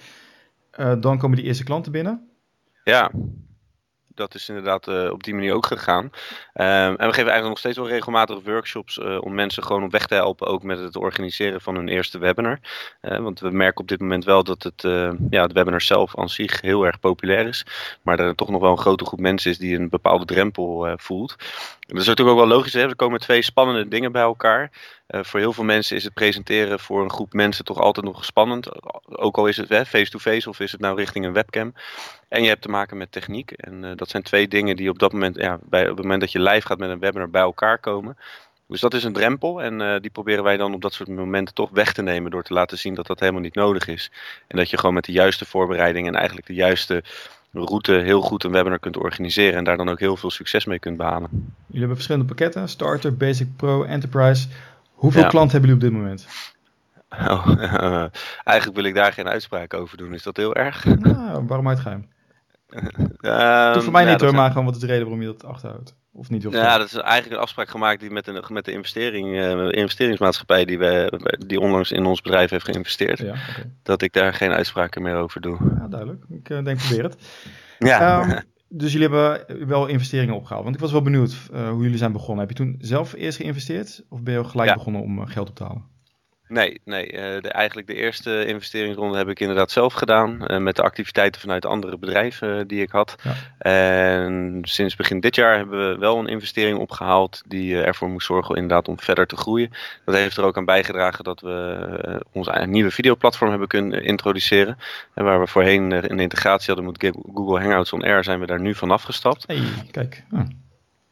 Uh, 0.77 0.93
dan 0.99 1.17
komen 1.17 1.37
die 1.37 1.45
eerste 1.45 1.63
klanten 1.63 1.91
binnen. 1.91 2.29
Ja, 2.83 3.11
dat 4.07 4.35
is 4.35 4.49
inderdaad 4.49 4.87
uh, 4.87 5.11
op 5.11 5.23
die 5.23 5.33
manier 5.33 5.53
ook 5.53 5.65
gegaan. 5.65 6.03
Um, 6.03 6.11
en 6.53 6.95
we 6.95 7.13
geven 7.13 7.15
eigenlijk 7.15 7.47
nog 7.47 7.57
steeds 7.57 7.77
wel 7.77 7.87
regelmatig 7.87 8.43
workshops 8.43 8.97
uh, 8.97 9.21
om 9.21 9.33
mensen 9.33 9.63
gewoon 9.63 9.83
op 9.83 9.91
weg 9.91 10.05
te 10.05 10.13
helpen, 10.13 10.47
ook 10.47 10.63
met 10.63 10.79
het 10.79 10.95
organiseren 10.95 11.61
van 11.61 11.75
hun 11.75 11.87
eerste 11.87 12.17
webinar. 12.17 12.59
Want 13.01 13.39
we 13.39 13.49
merken 13.49 13.81
op 13.81 13.87
dit 13.87 13.99
moment 13.99 14.25
wel 14.25 14.43
dat 14.43 14.63
het, 14.63 14.81
ja, 15.29 15.41
het 15.41 15.53
webinar 15.53 15.81
zelf 15.81 16.17
aan 16.17 16.29
zich 16.29 16.61
heel 16.61 16.85
erg 16.85 16.99
populair 16.99 17.47
is, 17.47 17.65
maar 18.01 18.19
er 18.19 18.35
toch 18.35 18.49
nog 18.49 18.61
wel 18.61 18.71
een 18.71 18.77
grote 18.77 19.05
groep 19.05 19.19
mensen 19.19 19.51
is 19.51 19.57
die 19.57 19.79
een 19.79 19.89
bepaalde 19.89 20.25
drempel 20.25 20.97
voelt. 20.97 21.35
Dat 21.87 21.97
is 21.97 22.05
natuurlijk 22.07 22.37
ook 22.37 22.47
wel 22.47 22.57
logisch, 22.57 22.73
hè? 22.73 22.81
er 22.81 22.95
komen 22.95 23.19
twee 23.19 23.41
spannende 23.41 23.87
dingen 23.87 24.11
bij 24.11 24.21
elkaar. 24.21 24.71
Uh, 25.07 25.23
voor 25.23 25.39
heel 25.39 25.53
veel 25.53 25.63
mensen 25.63 25.95
is 25.95 26.03
het 26.03 26.13
presenteren 26.13 26.79
voor 26.79 27.03
een 27.03 27.11
groep 27.11 27.33
mensen 27.33 27.65
toch 27.65 27.79
altijd 27.79 28.05
nog 28.05 28.25
spannend. 28.25 28.69
Ook 29.17 29.37
al 29.37 29.47
is 29.47 29.57
het 29.57 29.67
face-to-face 29.67 30.19
-face, 30.19 30.49
of 30.49 30.59
is 30.59 30.71
het 30.71 30.81
nou 30.81 30.97
richting 30.97 31.25
een 31.25 31.33
webcam. 31.33 31.73
En 32.27 32.41
je 32.41 32.47
hebt 32.47 32.61
te 32.61 32.69
maken 32.69 32.97
met 32.97 33.11
techniek. 33.11 33.51
En 33.51 33.83
uh, 33.83 33.91
dat 33.95 34.09
zijn 34.09 34.23
twee 34.23 34.47
dingen 34.47 34.75
die 34.75 34.89
op 34.89 34.99
dat 34.99 35.11
moment, 35.11 35.35
ja, 35.35 35.59
bij, 35.63 35.81
op 35.81 35.95
het 35.95 36.01
moment 36.01 36.21
dat 36.21 36.31
je 36.31 36.41
live 36.41 36.67
gaat 36.67 36.77
met 36.77 36.89
een 36.89 36.99
webinar 36.99 37.29
bij 37.29 37.41
elkaar 37.41 37.77
komen. 37.77 38.17
Dus 38.67 38.81
dat 38.81 38.93
is 38.93 39.03
een 39.03 39.13
drempel 39.13 39.61
en 39.61 39.79
uh, 39.79 39.95
die 40.01 40.11
proberen 40.11 40.43
wij 40.43 40.57
dan 40.57 40.73
op 40.73 40.81
dat 40.81 40.93
soort 40.93 41.09
momenten 41.09 41.55
toch 41.55 41.69
weg 41.69 41.93
te 41.93 42.01
nemen 42.01 42.31
door 42.31 42.43
te 42.43 42.53
laten 42.53 42.77
zien 42.77 42.93
dat 42.93 43.07
dat 43.07 43.19
helemaal 43.19 43.41
niet 43.41 43.55
nodig 43.55 43.87
is. 43.87 44.11
En 44.47 44.57
dat 44.57 44.69
je 44.69 44.77
gewoon 44.77 44.93
met 44.93 45.05
de 45.05 45.11
juiste 45.11 45.45
voorbereiding 45.45 46.07
en 46.07 46.15
eigenlijk 46.15 46.47
de 46.47 46.53
juiste 46.53 47.03
route 47.51 47.91
heel 47.91 48.21
goed 48.21 48.43
een 48.43 48.51
webinar 48.51 48.79
kunt 48.79 48.97
organiseren 48.97 49.57
en 49.57 49.63
daar 49.63 49.77
dan 49.77 49.89
ook 49.89 49.99
heel 49.99 50.17
veel 50.17 50.31
succes 50.31 50.65
mee 50.65 50.79
kunt 50.79 50.97
behalen. 50.97 51.29
Jullie 51.31 51.47
hebben 51.69 51.95
verschillende 51.95 52.27
pakketten, 52.27 52.69
Starter, 52.69 53.17
Basic, 53.17 53.47
Pro, 53.55 53.83
Enterprise. 53.83 54.47
Hoeveel 54.91 55.21
ja. 55.21 55.27
klanten 55.27 55.51
hebben 55.51 55.69
jullie 55.69 55.85
op 55.85 55.91
dit 55.91 56.01
moment? 56.01 56.27
Oh, 57.09 57.47
uh, 57.57 58.05
eigenlijk 58.43 58.75
wil 58.75 58.83
ik 58.83 58.95
daar 58.95 59.13
geen 59.13 59.27
uitspraak 59.27 59.73
over 59.73 59.97
doen. 59.97 60.13
Is 60.13 60.23
dat 60.23 60.37
heel 60.37 60.55
erg? 60.55 60.85
Nou, 60.85 61.45
waarom 61.47 61.67
uitgeheim? 61.67 62.07
Uh, 63.21 63.77
voor 63.77 63.91
mij 63.91 64.05
ja, 64.05 64.11
niet 64.11 64.21
hoor, 64.21 64.33
maar 64.33 64.49
gewoon 64.49 64.65
wat 64.65 64.75
is 64.75 64.81
de 64.81 64.87
reden 64.87 65.01
waarom 65.01 65.21
je 65.21 65.27
dat 65.27 65.43
achterhoudt? 65.43 65.95
Of 66.11 66.29
niet? 66.29 66.43
ja, 66.49 66.77
dat 66.77 66.87
is 66.87 66.93
eigenlijk 66.93 67.35
een 67.35 67.41
afspraak 67.41 67.69
gemaakt 67.69 67.99
die 67.99 68.09
met, 68.09 68.25
de, 68.25 68.43
met 68.47 68.65
de 68.65 68.71
investering, 68.71 69.27
uh, 69.27 69.51
investeringsmaatschappij 69.51 70.65
die, 70.65 70.77
we, 70.77 71.19
die 71.47 71.59
onlangs 71.59 71.91
in 71.91 72.05
ons 72.05 72.21
bedrijf 72.21 72.49
heeft 72.49 72.65
geïnvesteerd. 72.65 73.19
Ja, 73.19 73.29
okay. 73.29 73.71
Dat 73.83 74.01
ik 74.01 74.13
daar 74.13 74.33
geen 74.33 74.51
uitspraken 74.51 75.01
meer 75.01 75.15
over 75.15 75.41
doe. 75.41 75.57
Ja, 75.79 75.87
duidelijk. 75.87 76.25
Ik 76.29 76.49
uh, 76.49 76.63
denk 76.63 76.77
probeer 76.77 77.03
het. 77.03 77.17
Ja. 77.79 78.21
Um, 78.21 78.39
dus 78.81 78.91
jullie 78.93 79.09
hebben 79.09 79.67
wel 79.67 79.87
investeringen 79.87 80.35
opgehaald. 80.35 80.63
Want 80.63 80.75
ik 80.75 80.81
was 80.81 80.91
wel 80.91 81.01
benieuwd 81.01 81.35
uh, 81.53 81.69
hoe 81.69 81.83
jullie 81.83 81.97
zijn 81.97 82.11
begonnen. 82.11 82.47
Heb 82.47 82.57
je 82.57 82.63
toen 82.63 82.75
zelf 82.79 83.13
eerst 83.13 83.37
geïnvesteerd? 83.37 84.03
Of 84.09 84.21
ben 84.21 84.33
je 84.33 84.43
gelijk 84.43 84.69
ja. 84.69 84.75
begonnen 84.75 85.01
om 85.01 85.25
geld 85.25 85.49
op 85.49 85.55
te 85.55 85.63
halen? 85.63 85.85
Nee, 86.47 86.81
nee 86.83 87.11
uh, 87.11 87.41
de, 87.41 87.49
eigenlijk 87.49 87.87
de 87.87 87.95
eerste 87.95 88.45
investeringsronde 88.45 89.17
heb 89.17 89.29
ik 89.29 89.39
inderdaad 89.39 89.71
zelf 89.71 89.93
gedaan. 89.93 90.63
met 90.63 90.75
de 90.75 90.81
activiteiten 90.81 91.41
vanuit 91.41 91.65
andere 91.65 91.97
bedrijven 91.97 92.67
die 92.67 92.81
ik 92.81 92.91
had. 92.91 93.15
Ja. 93.23 93.33
En 93.57 94.59
sinds 94.61 94.95
begin 94.95 95.19
dit 95.19 95.35
jaar 95.35 95.57
hebben 95.57 95.89
we 95.89 95.97
wel 95.97 96.19
een 96.19 96.27
investering 96.27 96.77
opgehaald. 96.77 97.43
Die 97.45 97.81
ervoor 97.81 98.09
moest 98.09 98.25
zorgen 98.25 98.55
inderdaad 98.55 98.87
om 98.87 98.99
verder 98.99 99.27
te 99.27 99.37
groeien. 99.37 99.71
Dat 100.05 100.15
heeft 100.15 100.37
er 100.37 100.43
ook 100.43 100.57
aan 100.57 100.65
bijgedragen 100.65 101.23
dat 101.23 101.41
we 101.41 102.25
ons 102.31 102.49
nieuwe 102.65 102.91
videoplatform 102.91 103.49
hebben 103.49 103.67
kunnen 103.67 104.03
introduceren. 104.03 104.77
En 105.13 105.23
waar 105.23 105.39
we 105.39 105.47
voorheen 105.47 105.91
een 105.91 106.19
integratie 106.19 106.73
hadden 106.73 106.85
met 106.85 107.13
Google 107.33 107.59
Hangouts 107.59 107.93
on 107.93 108.03
Air, 108.03 108.23
zijn 108.23 108.39
we 108.39 108.45
daar 108.45 108.61
nu 108.61 108.75
van 108.75 108.91
afgestapt. 108.91 109.43
Hey, 109.47 109.61
kijk. 109.91 110.23
Ah. 110.31 110.45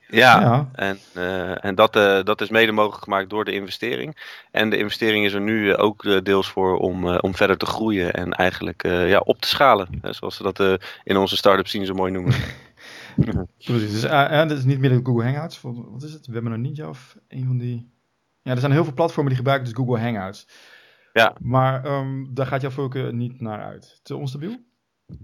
Ja, 0.07 0.40
ja, 0.40 0.69
en, 0.74 1.00
uh, 1.18 1.66
en 1.66 1.75
dat, 1.75 1.96
uh, 1.96 2.24
dat 2.24 2.42
is 2.42 2.50
mede 2.50 2.72
mogelijk 2.72 3.04
gemaakt 3.04 3.30
door 3.30 3.46
de 3.46 3.52
investering. 3.52 4.38
En 4.52 4.69
de 4.69 4.78
investering 4.78 5.25
is 5.25 5.34
er 5.34 5.42
nu 5.42 5.66
uh, 5.66 5.74
ook 5.78 6.25
deels 6.25 6.50
voor 6.50 6.78
om, 6.78 7.07
om 7.07 7.36
verder 7.36 7.57
te 7.57 7.66
groeien 7.66 8.13
en 8.13 8.31
eigenlijk 8.31 8.84
ja, 8.84 9.19
op 9.19 9.42
te 9.42 9.48
schalen. 9.48 9.88
zoals 10.02 10.38
we 10.38 10.54
dat 10.54 10.80
in 11.04 11.18
onze 11.18 11.38
start-up 11.38 11.68
zien 11.68 11.86
zo 11.86 11.94
mooi 11.94 12.12
noemen. 12.12 12.34
Precies, 13.66 13.92
dus 13.92 14.02
dat 14.02 14.52
is 14.52 14.63
niet 14.63 14.80
meer 14.80 14.90
de 14.90 15.00
Google 15.04 15.24
Hangouts. 15.24 15.62
Wat 15.62 16.04
is 16.04 16.13
het? 16.13 16.28
We 16.28 16.34
hebben 16.34 16.51
nog 16.51 16.62
niet 16.62 16.84
of 16.84 17.18
een 17.28 17.46
van 17.46 17.58
die... 17.58 17.94
Ja, 18.42 18.51
er 18.51 18.60
zijn 18.60 18.72
heel 18.72 18.84
veel 18.84 18.94
platformen 18.94 19.28
die 19.28 19.38
gebruiken 19.38 19.69
dus 19.69 19.78
Google 19.78 20.00
Hangouts. 20.04 20.48
Ja. 21.13 21.36
Maar 21.40 21.86
um, 21.86 22.30
daar 22.34 22.46
gaat 22.46 22.62
jouw 22.62 22.69
voorkeur 22.69 23.13
niet 23.13 23.42
naar 23.42 23.63
uit. 23.63 24.00
Te 24.04 24.16
onstabiel? 24.16 24.58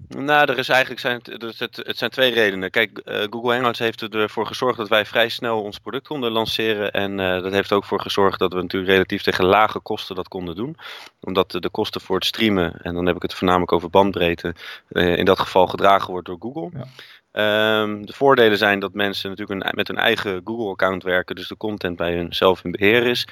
Nou, 0.07 0.49
er 0.49 0.57
is 0.57 0.69
eigenlijk 0.69 1.01
zijn, 1.01 1.21
het, 1.57 1.97
zijn 1.97 2.09
twee 2.09 2.33
redenen. 2.33 2.69
Kijk, 2.69 3.01
uh, 3.05 3.23
Google 3.29 3.53
Hangouts 3.53 3.79
heeft 3.79 4.01
ervoor 4.01 4.45
gezorgd 4.45 4.77
dat 4.77 4.89
wij 4.89 5.05
vrij 5.05 5.29
snel 5.29 5.61
ons 5.61 5.79
product 5.79 6.07
konden 6.07 6.31
lanceren. 6.31 6.91
En 6.91 7.19
uh, 7.19 7.41
dat 7.41 7.51
heeft 7.51 7.71
ook 7.71 7.85
voor 7.85 8.01
gezorgd 8.01 8.39
dat 8.39 8.53
we 8.53 8.61
natuurlijk 8.61 8.91
relatief 8.91 9.21
tegen 9.21 9.45
lage 9.45 9.79
kosten 9.79 10.15
dat 10.15 10.27
konden 10.27 10.55
doen. 10.55 10.77
Omdat 11.19 11.51
de 11.51 11.69
kosten 11.69 12.01
voor 12.01 12.15
het 12.15 12.25
streamen, 12.25 12.81
en 12.81 12.93
dan 12.93 13.05
heb 13.05 13.15
ik 13.15 13.21
het 13.21 13.33
voornamelijk 13.33 13.71
over 13.71 13.89
bandbreedte, 13.89 14.55
uh, 14.89 15.17
in 15.17 15.25
dat 15.25 15.39
geval 15.39 15.67
gedragen 15.67 16.11
wordt 16.11 16.27
door 16.27 16.37
Google. 16.39 16.69
Ja. 16.73 16.85
Um, 17.33 18.05
de 18.05 18.13
voordelen 18.13 18.57
zijn 18.57 18.79
dat 18.79 18.93
mensen 18.93 19.29
natuurlijk 19.29 19.75
met 19.75 19.87
hun 19.87 19.97
eigen 19.97 20.41
Google-account 20.43 21.03
werken, 21.03 21.35
dus 21.35 21.47
de 21.47 21.57
content 21.57 21.97
bij 21.97 22.15
hun 22.15 22.33
zelf 22.33 22.63
in 22.63 22.71
beheer 22.71 23.05
is. 23.05 23.27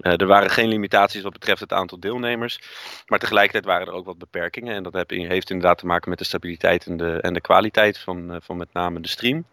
Uh, 0.00 0.20
er 0.20 0.26
waren 0.26 0.50
geen 0.50 0.68
limitaties 0.68 1.22
wat 1.22 1.32
betreft 1.32 1.60
het 1.60 1.72
aantal 1.72 2.00
deelnemers, 2.00 2.60
maar 3.06 3.18
tegelijkertijd 3.18 3.64
waren 3.64 3.86
er 3.86 3.92
ook 3.92 4.04
wat 4.04 4.18
beperkingen. 4.18 4.74
En 4.74 4.82
dat 4.82 5.04
heeft 5.08 5.50
inderdaad 5.50 5.78
te 5.78 5.86
maken 5.86 6.10
met 6.10 6.18
de 6.18 6.24
stabiliteit 6.24 6.86
en 6.86 6.96
de, 6.96 7.20
en 7.20 7.34
de 7.34 7.40
kwaliteit 7.40 7.98
van, 7.98 8.30
uh, 8.30 8.36
van 8.40 8.56
met 8.56 8.72
name 8.72 9.00
de 9.00 9.08
stream. 9.08 9.44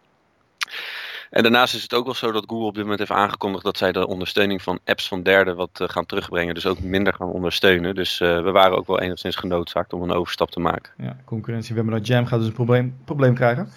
En 1.30 1.42
daarnaast 1.42 1.74
is 1.74 1.82
het 1.82 1.94
ook 1.94 2.04
wel 2.04 2.14
zo 2.14 2.32
dat 2.32 2.44
Google 2.46 2.66
op 2.66 2.74
dit 2.74 2.82
moment 2.82 2.98
heeft 2.98 3.20
aangekondigd 3.20 3.64
dat 3.64 3.76
zij 3.76 3.92
de 3.92 4.06
ondersteuning 4.06 4.62
van 4.62 4.78
apps 4.84 5.08
van 5.08 5.22
derden 5.22 5.56
wat 5.56 5.78
uh, 5.82 5.88
gaan 5.88 6.06
terugbrengen. 6.06 6.54
Dus 6.54 6.66
ook 6.66 6.80
minder 6.80 7.14
gaan 7.14 7.28
ondersteunen. 7.28 7.94
Dus 7.94 8.20
uh, 8.20 8.42
we 8.42 8.50
waren 8.50 8.76
ook 8.78 8.86
wel 8.86 9.00
enigszins 9.00 9.36
genoodzaakt 9.36 9.92
om 9.92 10.02
een 10.02 10.12
overstap 10.12 10.50
te 10.50 10.60
maken. 10.60 10.92
Ja, 10.96 11.16
concurrentie. 11.24 11.74
We 11.74 11.80
hebben 11.80 11.98
dat 11.98 12.06
Jam 12.06 12.26
gaat 12.26 12.38
dus 12.38 12.48
een 12.48 12.54
probleem, 12.54 12.96
probleem 13.04 13.34
krijgen. 13.34 13.68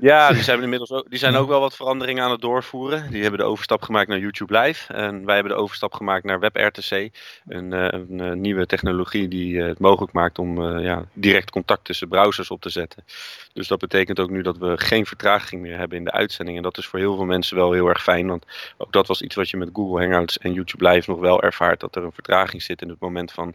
Ja, 0.00 0.32
die 0.32 0.42
zijn, 0.42 0.62
inmiddels 0.62 0.90
ook, 0.90 1.10
die 1.10 1.18
zijn 1.18 1.36
ook 1.36 1.48
wel 1.48 1.60
wat 1.60 1.76
veranderingen 1.76 2.24
aan 2.24 2.30
het 2.30 2.40
doorvoeren. 2.40 3.10
Die 3.10 3.22
hebben 3.22 3.40
de 3.40 3.46
overstap 3.46 3.82
gemaakt 3.82 4.08
naar 4.08 4.18
YouTube 4.18 4.58
Live. 4.58 4.92
En 4.92 5.24
wij 5.24 5.34
hebben 5.34 5.52
de 5.52 5.58
overstap 5.58 5.94
gemaakt 5.94 6.24
naar 6.24 6.40
WebRTC. 6.40 7.10
Een, 7.48 7.72
eh, 7.72 7.88
een, 7.90 8.18
een 8.18 8.40
nieuwe 8.40 8.66
technologie 8.66 9.28
die 9.28 9.62
het 9.62 9.78
mogelijk 9.78 10.12
maakt 10.12 10.38
om 10.38 10.78
ja, 10.78 11.04
direct 11.12 11.50
contact 11.50 11.84
tussen 11.84 12.08
browsers 12.08 12.50
op 12.50 12.60
te 12.60 12.70
zetten. 12.70 13.04
Dus 13.52 13.68
dat 13.68 13.78
betekent 13.78 14.20
ook 14.20 14.30
nu 14.30 14.42
dat 14.42 14.58
we 14.58 14.72
geen 14.76 15.06
vertraging 15.06 15.62
meer 15.62 15.78
hebben 15.78 15.98
in 15.98 16.04
de 16.04 16.12
uitzending. 16.12 16.56
En 16.56 16.62
dat 16.62 16.78
is 16.78 16.86
voor 16.86 16.98
heel 16.98 17.16
veel 17.16 17.24
mensen 17.24 17.56
wel 17.56 17.72
heel 17.72 17.88
erg 17.88 18.02
fijn. 18.02 18.26
Want 18.26 18.46
ook 18.76 18.92
dat 18.92 19.06
was 19.06 19.22
iets 19.22 19.34
wat 19.34 19.50
je 19.50 19.56
met 19.56 19.70
Google 19.72 20.00
Hangouts 20.00 20.38
en 20.38 20.52
YouTube 20.52 20.88
Live 20.88 21.10
nog 21.10 21.20
wel 21.20 21.42
ervaart. 21.42 21.80
Dat 21.80 21.96
er 21.96 22.04
een 22.04 22.12
vertraging 22.12 22.62
zit 22.62 22.82
in 22.82 22.88
het 22.88 23.00
moment 23.00 23.32
van 23.32 23.54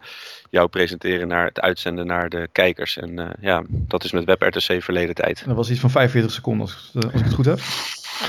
jou 0.49 0.67
presenteren 0.67 1.27
naar 1.27 1.45
het 1.45 1.59
uitzenden 1.59 2.05
naar 2.05 2.29
de 2.29 2.49
kijkers. 2.51 2.97
En 2.97 3.35
ja, 3.41 3.63
dat 3.69 4.03
is 4.03 4.11
met 4.11 4.25
WebRTC 4.25 4.83
verleden 4.83 5.15
tijd. 5.15 5.43
dat 5.45 5.55
was 5.55 5.69
iets 5.69 5.79
van 5.79 5.89
45 5.89 6.32
seconden 6.33 6.61
als, 6.65 6.91
als 6.93 7.05
ik 7.05 7.23
het 7.23 7.33
goed 7.33 7.45
heb. 7.45 7.59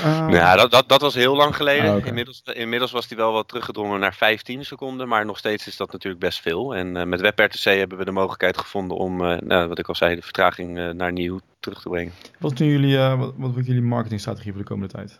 Uh, 0.03 0.27
ja, 0.29 0.55
dat, 0.55 0.71
dat, 0.71 0.89
dat 0.89 1.01
was 1.01 1.13
heel 1.13 1.35
lang 1.35 1.55
geleden. 1.55 1.93
Ah, 1.93 2.05
inmiddels, 2.05 2.41
inmiddels 2.53 2.91
was 2.91 3.07
die 3.07 3.17
wel 3.17 3.31
wat 3.31 3.47
teruggedrongen 3.47 3.99
naar 3.99 4.13
15 4.13 4.65
seconden, 4.65 5.07
maar 5.07 5.25
nog 5.25 5.37
steeds 5.37 5.67
is 5.67 5.77
dat 5.77 5.91
natuurlijk 5.91 6.21
best 6.21 6.41
veel. 6.41 6.75
En 6.75 6.95
uh, 6.95 7.03
met 7.03 7.21
WebRTC 7.21 7.63
hebben 7.63 7.97
we 7.97 8.05
de 8.05 8.11
mogelijkheid 8.11 8.57
gevonden 8.57 8.97
om, 8.97 9.21
uh, 9.21 9.37
nou, 9.37 9.67
wat 9.67 9.79
ik 9.79 9.87
al 9.87 9.95
zei, 9.95 10.15
de 10.15 10.21
vertraging 10.21 10.93
naar 10.93 11.11
nieuw 11.11 11.39
terug 11.59 11.81
te 11.81 11.89
brengen. 11.89 12.13
Wat 12.39 12.59
nu 12.59 12.71
jullie, 12.71 12.97
wat, 12.97 13.33
wat 13.37 13.51
wordt 13.51 13.67
jullie 13.67 13.81
marketingstrategie 13.81 14.51
voor 14.51 14.61
de 14.61 14.67
komende 14.67 14.93
tijd? 14.93 15.19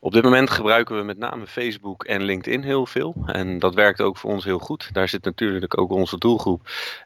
Op 0.00 0.12
dit 0.12 0.22
moment 0.22 0.50
gebruiken 0.50 0.96
we 0.96 1.02
met 1.02 1.18
name 1.18 1.46
Facebook 1.46 2.04
en 2.04 2.22
LinkedIn 2.22 2.62
heel 2.62 2.86
veel. 2.86 3.14
En 3.26 3.58
dat 3.58 3.74
werkt 3.74 4.00
ook 4.00 4.16
voor 4.16 4.30
ons 4.30 4.44
heel 4.44 4.58
goed. 4.58 4.88
Daar 4.92 5.08
zit 5.08 5.24
natuurlijk 5.24 5.78
ook 5.78 5.90
onze 5.90 6.18
doelgroep. 6.18 6.60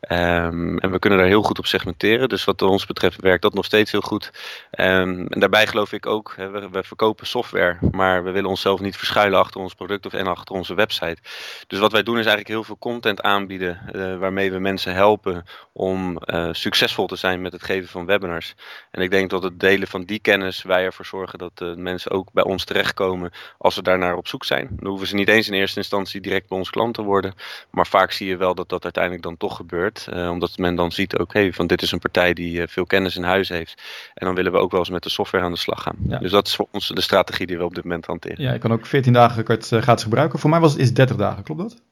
Um, 0.09 0.79
en 0.79 0.91
we 0.91 0.99
kunnen 0.99 1.19
daar 1.19 1.29
heel 1.29 1.43
goed 1.43 1.59
op 1.59 1.67
segmenteren. 1.67 2.29
Dus 2.29 2.45
wat 2.45 2.63
ons 2.63 2.87
betreft 2.87 3.21
werkt 3.21 3.43
dat 3.43 3.55
nog 3.55 3.65
steeds 3.65 3.93
heel 3.93 4.01
goed. 4.01 4.31
Um, 4.71 5.27
en 5.27 5.41
daarbij 5.41 5.67
geloof 5.67 5.93
ik 5.93 6.07
ook, 6.07 6.35
we, 6.37 6.69
we, 6.71 6.83
verkopen 6.83 7.27
software. 7.27 7.79
Maar 7.91 8.25
we 8.25 8.31
willen 8.31 8.51
onszelf 8.51 8.81
niet 8.81 8.97
verschuilen 8.97 9.39
achter 9.39 9.61
ons 9.61 9.75
product 9.75 10.07
of 10.07 10.13
en 10.13 10.27
achter 10.27 10.55
onze 10.55 10.75
website. 10.75 11.19
Dus 11.67 11.79
wat 11.79 11.93
wij 11.93 12.03
doen 12.03 12.19
is 12.19 12.27
eigenlijk 12.27 12.49
heel 12.49 12.65
veel 12.65 12.79
content 12.79 13.23
aanbieden. 13.23 13.81
Uh, 13.93 14.19
waarmee 14.19 14.53
we 14.53 14.59
mensen 14.59 14.95
helpen 14.95 15.45
om 15.73 16.19
uh, 16.25 16.49
succesvol 16.53 17.07
te 17.07 17.17
zijn 17.17 17.43
met 17.43 17.53
het 17.53 17.63
geven 17.63 17.89
van 17.89 18.07
webinars. 18.07 18.55
En 18.91 19.03
ik 19.03 19.11
denk 19.11 19.31
dat 19.31 19.43
het 19.43 19.61
delen 19.61 19.89
van 19.89 20.05
die 20.05 20.21
kennis 20.21 20.63
wij 20.63 20.85
ervoor 20.85 21.05
zorgen 21.05 21.39
dat 21.39 21.61
uh, 21.63 21.75
mensen 21.75 22.11
ook 22.11 22.33
bij 22.33 22.45
ons 22.45 22.60
terechtkomen 22.65 23.31
als 23.59 23.77
we 23.77 23.83
daarnaar 23.83 24.17
op 24.17 24.29
zoek 24.29 24.45
zijn. 24.45 24.69
Dan 24.71 24.89
hoeven 24.89 25.07
ze 25.07 25.15
niet 25.15 25.29
eens 25.29 25.49
in 25.49 25.55
eerste 25.55 25.79
instantie 25.79 26.21
direct 26.21 26.49
bij 26.49 26.59
ons 26.59 26.71
klant 26.71 26.95
te 26.95 27.03
worden. 27.03 27.35
Maar 27.71 27.87
vaak 27.87 28.13
zie 28.13 28.29
je 28.29 28.37
wel 28.37 28.55
dat 28.55 28.69
dat 28.69 28.85
uiteindelijk 28.85 29.23
dan 29.23 29.37
toch 29.37 29.57
gebeurt. 29.57 30.07
Uh, 30.13 30.31
omdat 30.31 30.59
men 30.59 30.75
dan 30.75 30.93
ziet 30.93 31.15
hey, 31.33 31.53
van 31.53 31.67
dit 31.67 31.83
is 31.83 31.93
een 31.93 31.99
partij 31.99 32.33
die 32.33 32.61
uh, 32.61 32.67
veel 32.67 32.87
kennis 32.87 33.17
in 33.17 33.23
huis 33.23 33.49
heeft. 33.49 33.83
En 34.15 34.27
dan 34.27 34.35
willen 34.35 34.53
we 34.53 34.59
ook 34.59 34.71
wel 34.71 34.81
eens 34.81 34.91
met 34.91 35.03
de 35.03 35.11
software 35.11 35.45
aan 35.45 35.53
de 35.53 35.59
slag 35.59 35.83
gaan. 35.83 35.97
Ja. 36.09 36.19
Dus 36.19 36.31
dat 36.31 36.47
is 36.47 36.57
voor 36.57 36.69
ons 36.71 36.89
de 36.89 37.01
strategie 37.01 37.47
die 37.47 37.59
we 37.59 37.65
op 37.65 37.75
dit 37.75 37.85
moment 37.85 38.07
hanteren. 38.07 38.43
Ja, 38.43 38.53
je 38.53 38.59
kan 38.59 38.73
ook 38.73 38.87
14 38.87 39.13
dagen 39.13 39.45
uh, 39.51 39.83
gratis 39.83 40.03
gebruiken. 40.03 40.39
Voor 40.39 40.51
mij 40.51 40.61
was 40.61 40.73
het 40.73 40.81
is 40.81 40.95
30 40.95 41.17
dagen, 41.17 41.43
klopt 41.43 41.61
dat? 41.61 41.83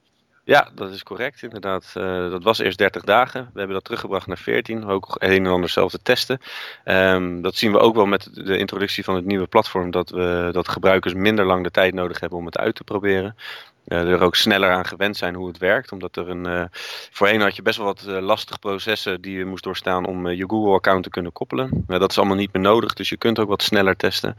Ja, 0.43 0.69
dat 0.75 0.91
is 0.91 1.03
correct 1.03 1.43
inderdaad. 1.43 1.93
Uh, 1.97 2.29
dat 2.29 2.43
was 2.43 2.59
eerst 2.59 2.77
30 2.77 3.03
dagen. 3.03 3.41
We 3.41 3.57
hebben 3.57 3.75
dat 3.75 3.83
teruggebracht 3.83 4.27
naar 4.27 4.37
14. 4.37 4.85
Ook 4.85 5.15
een 5.19 5.45
en 5.45 5.51
ander 5.51 5.69
zelf 5.69 5.91
te 5.91 6.01
testen. 6.01 6.39
Um, 6.85 7.41
dat 7.41 7.55
zien 7.55 7.71
we 7.71 7.79
ook 7.79 7.95
wel 7.95 8.05
met 8.05 8.29
de 8.33 8.57
introductie 8.57 9.03
van 9.03 9.15
het 9.15 9.25
nieuwe 9.25 9.47
platform. 9.47 9.91
Dat, 9.91 10.09
we, 10.09 10.49
dat 10.51 10.67
gebruikers 10.67 11.13
minder 11.13 11.45
lang 11.45 11.63
de 11.63 11.71
tijd 11.71 11.93
nodig 11.93 12.19
hebben 12.19 12.37
om 12.37 12.45
het 12.45 12.57
uit 12.57 12.75
te 12.75 12.83
proberen. 12.83 13.35
Uh, 13.87 14.11
er 14.11 14.21
ook 14.21 14.35
sneller 14.35 14.71
aan 14.71 14.85
gewend 14.85 15.17
zijn 15.17 15.35
hoe 15.35 15.47
het 15.47 15.57
werkt. 15.57 15.91
Omdat 15.91 16.15
er 16.15 16.29
een. 16.29 16.47
Uh, 16.47 16.63
voorheen 17.11 17.41
had 17.41 17.55
je 17.55 17.61
best 17.61 17.77
wel 17.77 17.85
wat 17.85 18.03
lastige 18.05 18.59
processen 18.59 19.21
die 19.21 19.37
je 19.37 19.45
moest 19.45 19.63
doorstaan 19.63 20.05
om 20.05 20.29
je 20.29 20.49
Google-account 20.49 21.03
te 21.03 21.09
kunnen 21.09 21.31
koppelen. 21.31 21.83
dat 21.87 22.11
is 22.11 22.17
allemaal 22.17 22.35
niet 22.35 22.53
meer 22.53 22.61
nodig, 22.61 22.93
dus 22.93 23.09
je 23.09 23.17
kunt 23.17 23.39
ook 23.39 23.49
wat 23.49 23.63
sneller 23.63 23.95
testen. 23.95 24.35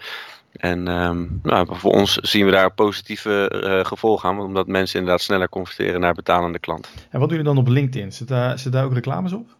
En 0.52 0.88
um, 0.88 1.40
nou, 1.42 1.66
voor 1.70 1.92
ons 1.92 2.14
zien 2.14 2.44
we 2.44 2.50
daar 2.50 2.72
positieve 2.72 3.62
uh, 3.64 3.84
gevolgen 3.84 4.28
aan, 4.28 4.40
omdat 4.40 4.66
mensen 4.66 4.98
inderdaad 4.98 5.22
sneller 5.22 5.48
converteren 5.48 6.00
naar 6.00 6.14
betalende 6.14 6.58
klanten. 6.58 6.92
En 7.10 7.20
wat 7.20 7.28
doen 7.28 7.38
jullie 7.38 7.54
dan 7.54 7.64
op 7.64 7.68
LinkedIn? 7.68 8.12
Zit 8.12 8.28
daar, 8.28 8.58
zit 8.58 8.72
daar 8.72 8.84
ook 8.84 8.92
reclames 8.92 9.32
op? 9.32 9.58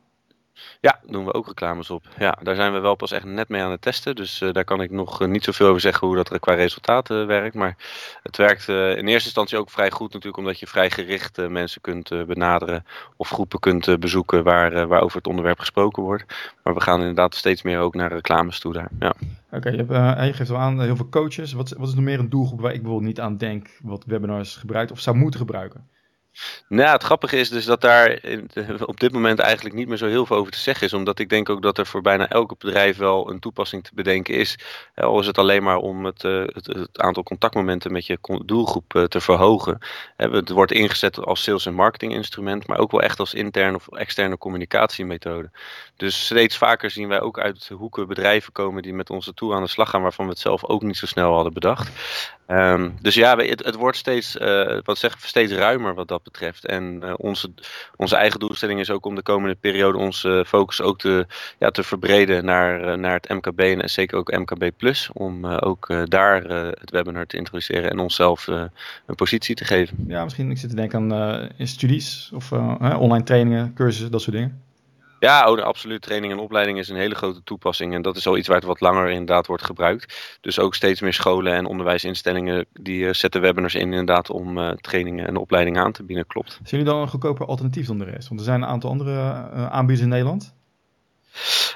Ja, 0.80 1.00
doen 1.06 1.24
we 1.24 1.34
ook 1.34 1.46
reclames 1.46 1.90
op. 1.90 2.04
Ja, 2.18 2.38
daar 2.42 2.54
zijn 2.54 2.72
we 2.72 2.78
wel 2.78 2.94
pas 2.94 3.12
echt 3.12 3.24
net 3.24 3.48
mee 3.48 3.62
aan 3.62 3.70
het 3.70 3.82
testen. 3.82 4.14
Dus 4.14 4.40
uh, 4.40 4.52
daar 4.52 4.64
kan 4.64 4.80
ik 4.80 4.90
nog 4.90 5.22
uh, 5.22 5.28
niet 5.28 5.44
zoveel 5.44 5.68
over 5.68 5.80
zeggen 5.80 6.06
hoe 6.06 6.16
dat 6.16 6.38
qua 6.38 6.54
resultaten 6.54 7.26
werkt. 7.26 7.54
Maar 7.54 7.76
het 8.22 8.36
werkt 8.36 8.68
in 8.68 9.08
eerste 9.08 9.24
instantie 9.24 9.58
ook 9.58 9.70
vrij 9.70 9.90
goed 9.90 10.12
natuurlijk, 10.12 10.36
omdat 10.36 10.58
je 10.58 10.66
vrij 10.66 10.90
gericht 10.90 11.48
mensen 11.48 11.80
kunt 11.80 12.08
benaderen 12.26 12.84
of 13.16 13.28
groepen 13.28 13.58
kunt 13.58 14.00
bezoeken 14.00 14.44
waar, 14.44 14.86
waar 14.86 15.02
over 15.02 15.16
het 15.16 15.26
onderwerp 15.26 15.58
gesproken 15.58 16.02
wordt. 16.02 16.24
Maar 16.62 16.74
we 16.74 16.80
gaan 16.80 17.00
inderdaad 17.00 17.34
steeds 17.34 17.62
meer 17.62 17.78
ook 17.78 17.94
naar 17.94 18.12
reclames 18.12 18.60
toe 18.60 18.72
daar. 18.72 18.90
Ja. 18.98 19.14
Oké, 19.50 19.70
je, 19.70 20.32
geeft 20.32 20.50
wel 20.50 20.58
aan 20.58 20.80
heel 20.80 20.96
veel 20.96 21.08
coaches. 21.08 21.52
Wat, 21.52 21.74
wat 21.78 21.88
is 21.88 21.94
nog 21.94 22.04
meer 22.04 22.18
een 22.18 22.28
doelgroep 22.28 22.60
waar 22.60 22.72
ik 22.72 22.82
bijvoorbeeld 22.82 23.08
niet 23.08 23.20
aan 23.20 23.36
denk, 23.36 23.68
wat 23.82 24.04
webinars 24.06 24.56
gebruikt 24.56 24.90
of 24.90 25.00
zou 25.00 25.16
moeten 25.16 25.40
gebruiken? 25.40 25.88
Nou, 26.68 26.90
het 26.90 27.02
grappige 27.02 27.37
is 27.37 27.49
dus 27.49 27.64
dat 27.64 27.80
daar 27.80 28.20
op 28.85 29.00
dit 29.00 29.12
moment 29.12 29.38
eigenlijk 29.38 29.75
niet 29.75 29.88
meer 29.88 29.97
zo 29.97 30.06
heel 30.06 30.26
veel 30.26 30.37
over 30.37 30.52
te 30.52 30.59
zeggen 30.59 30.87
is. 30.87 30.92
Omdat 30.92 31.18
ik 31.18 31.28
denk 31.28 31.49
ook 31.49 31.62
dat 31.62 31.78
er 31.78 31.87
voor 31.87 32.02
bijna 32.02 32.28
elke 32.28 32.54
bedrijf 32.59 32.97
wel 32.97 33.30
een 33.30 33.38
toepassing 33.38 33.85
te 33.85 33.90
bedenken 33.94 34.35
is. 34.35 34.59
Al 34.94 35.20
is 35.20 35.26
het 35.26 35.38
alleen 35.38 35.62
maar 35.62 35.76
om 35.76 36.04
het, 36.04 36.23
het, 36.23 36.66
het 36.66 37.00
aantal 37.00 37.23
contactmomenten 37.23 37.92
met 37.92 38.06
je 38.06 38.18
doelgroep 38.44 39.06
te 39.09 39.20
verhogen. 39.20 39.78
Het 40.16 40.50
wordt 40.50 40.73
ingezet 40.73 41.18
als 41.18 41.42
sales- 41.42 41.66
en 41.66 41.75
marketing 41.75 42.12
instrument, 42.12 42.66
maar 42.66 42.78
ook 42.78 42.90
wel 42.90 43.02
echt 43.02 43.18
als 43.18 43.35
interne 43.35 43.76
of 43.76 43.88
externe 43.88 44.38
communicatiemethode. 44.38 45.50
Dus 45.97 46.25
steeds 46.25 46.56
vaker 46.56 46.90
zien 46.90 47.09
wij 47.09 47.20
ook 47.20 47.38
uit 47.38 47.68
hoeken 47.68 48.09
bedrijven 48.09 48.52
komen 48.52 48.82
die 48.82 48.94
met 48.94 49.11
onze 49.11 49.35
tool 49.35 49.54
aan 49.54 49.62
de 49.62 49.68
slag 49.68 49.90
gaan, 49.90 50.02
waarvan 50.02 50.25
we 50.25 50.30
het 50.30 50.40
zelf 50.40 50.64
ook 50.64 50.82
niet 50.82 50.97
zo 50.97 51.06
snel 51.06 51.35
hadden 51.35 51.52
bedacht. 51.52 51.90
Um, 52.47 52.97
dus 53.00 53.14
ja, 53.14 53.37
het, 53.37 53.64
het 53.64 53.75
wordt 53.75 53.97
steeds, 53.97 54.37
uh, 54.37 54.78
wat 54.82 54.99
zeg, 54.99 55.16
steeds 55.20 55.52
ruimer 55.52 55.94
wat 55.94 56.09
dat 56.09 56.23
betreft. 56.23 56.29
En 56.62 57.00
uh, 57.04 57.14
onze, 57.16 57.50
onze 57.96 58.16
eigen 58.16 58.40
doelstelling 58.40 58.80
is 58.80 58.90
ook 58.90 59.06
om 59.06 59.14
de 59.14 59.22
komende 59.22 59.56
periode 59.60 59.99
onze 59.99 60.44
focus 60.46 60.80
ook 60.80 60.99
te, 60.99 61.26
ja, 61.58 61.70
te 61.70 61.82
verbreden 61.82 62.44
naar, 62.44 62.88
uh, 62.88 62.94
naar 62.94 63.14
het 63.14 63.28
MKB 63.28 63.60
en 63.60 63.90
zeker 63.90 64.18
ook 64.18 64.32
MKB 64.32 64.70
Plus. 64.76 65.10
Om 65.12 65.46
ook 65.46 66.08
daar 66.08 66.42
het 66.80 66.90
webinar 66.90 67.26
te 67.26 67.37
introduceren 67.37 67.90
en 67.90 67.99
onszelf 67.99 68.46
een 68.46 69.14
positie 69.14 69.54
te 69.54 69.64
geven. 69.64 70.04
Ja, 70.06 70.25
misschien 70.25 70.50
ik 70.50 70.58
zit 70.58 70.70
te 70.70 70.76
denken 70.76 71.12
aan 71.12 71.49
studies 71.58 72.30
of 72.34 72.52
online 72.52 73.25
trainingen, 73.25 73.75
cursussen, 73.75 74.10
dat 74.10 74.22
soort 74.22 74.37
dingen. 74.37 74.69
Ja, 75.20 75.50
oh, 75.50 75.58
absoluut. 75.58 76.02
Training 76.02 76.32
en 76.32 76.38
opleiding 76.38 76.78
is 76.78 76.88
een 76.88 76.96
hele 76.96 77.14
grote 77.14 77.42
toepassing. 77.42 77.94
En 77.94 78.02
dat 78.02 78.16
is 78.16 78.26
al 78.26 78.36
iets 78.36 78.48
waar 78.48 78.56
het 78.56 78.66
wat 78.66 78.80
langer 78.80 79.10
inderdaad 79.10 79.46
wordt 79.46 79.64
gebruikt. 79.64 80.38
Dus 80.40 80.58
ook 80.58 80.74
steeds 80.74 81.00
meer 81.00 81.12
scholen 81.12 81.52
en 81.52 81.66
onderwijsinstellingen 81.66 82.66
die 82.72 83.04
uh, 83.04 83.12
zetten 83.12 83.40
webinars 83.40 83.74
in 83.74 83.80
inderdaad 83.80 84.30
om 84.30 84.58
uh, 84.58 84.70
trainingen 84.70 85.26
en 85.26 85.36
opleidingen 85.36 85.82
aan 85.82 85.92
te 85.92 86.04
bieden. 86.04 86.26
Klopt. 86.26 86.50
Zijn 86.52 86.64
jullie 86.64 86.84
dan 86.84 87.00
een 87.00 87.08
goedkoper 87.08 87.46
alternatief 87.46 87.86
dan 87.86 87.98
de 87.98 88.04
rest? 88.04 88.28
Want 88.28 88.40
er 88.40 88.46
zijn 88.46 88.62
een 88.62 88.68
aantal 88.68 88.90
andere 88.90 89.12
uh, 89.12 89.66
aanbieders 89.66 90.00
in 90.00 90.08
Nederland. 90.08 90.54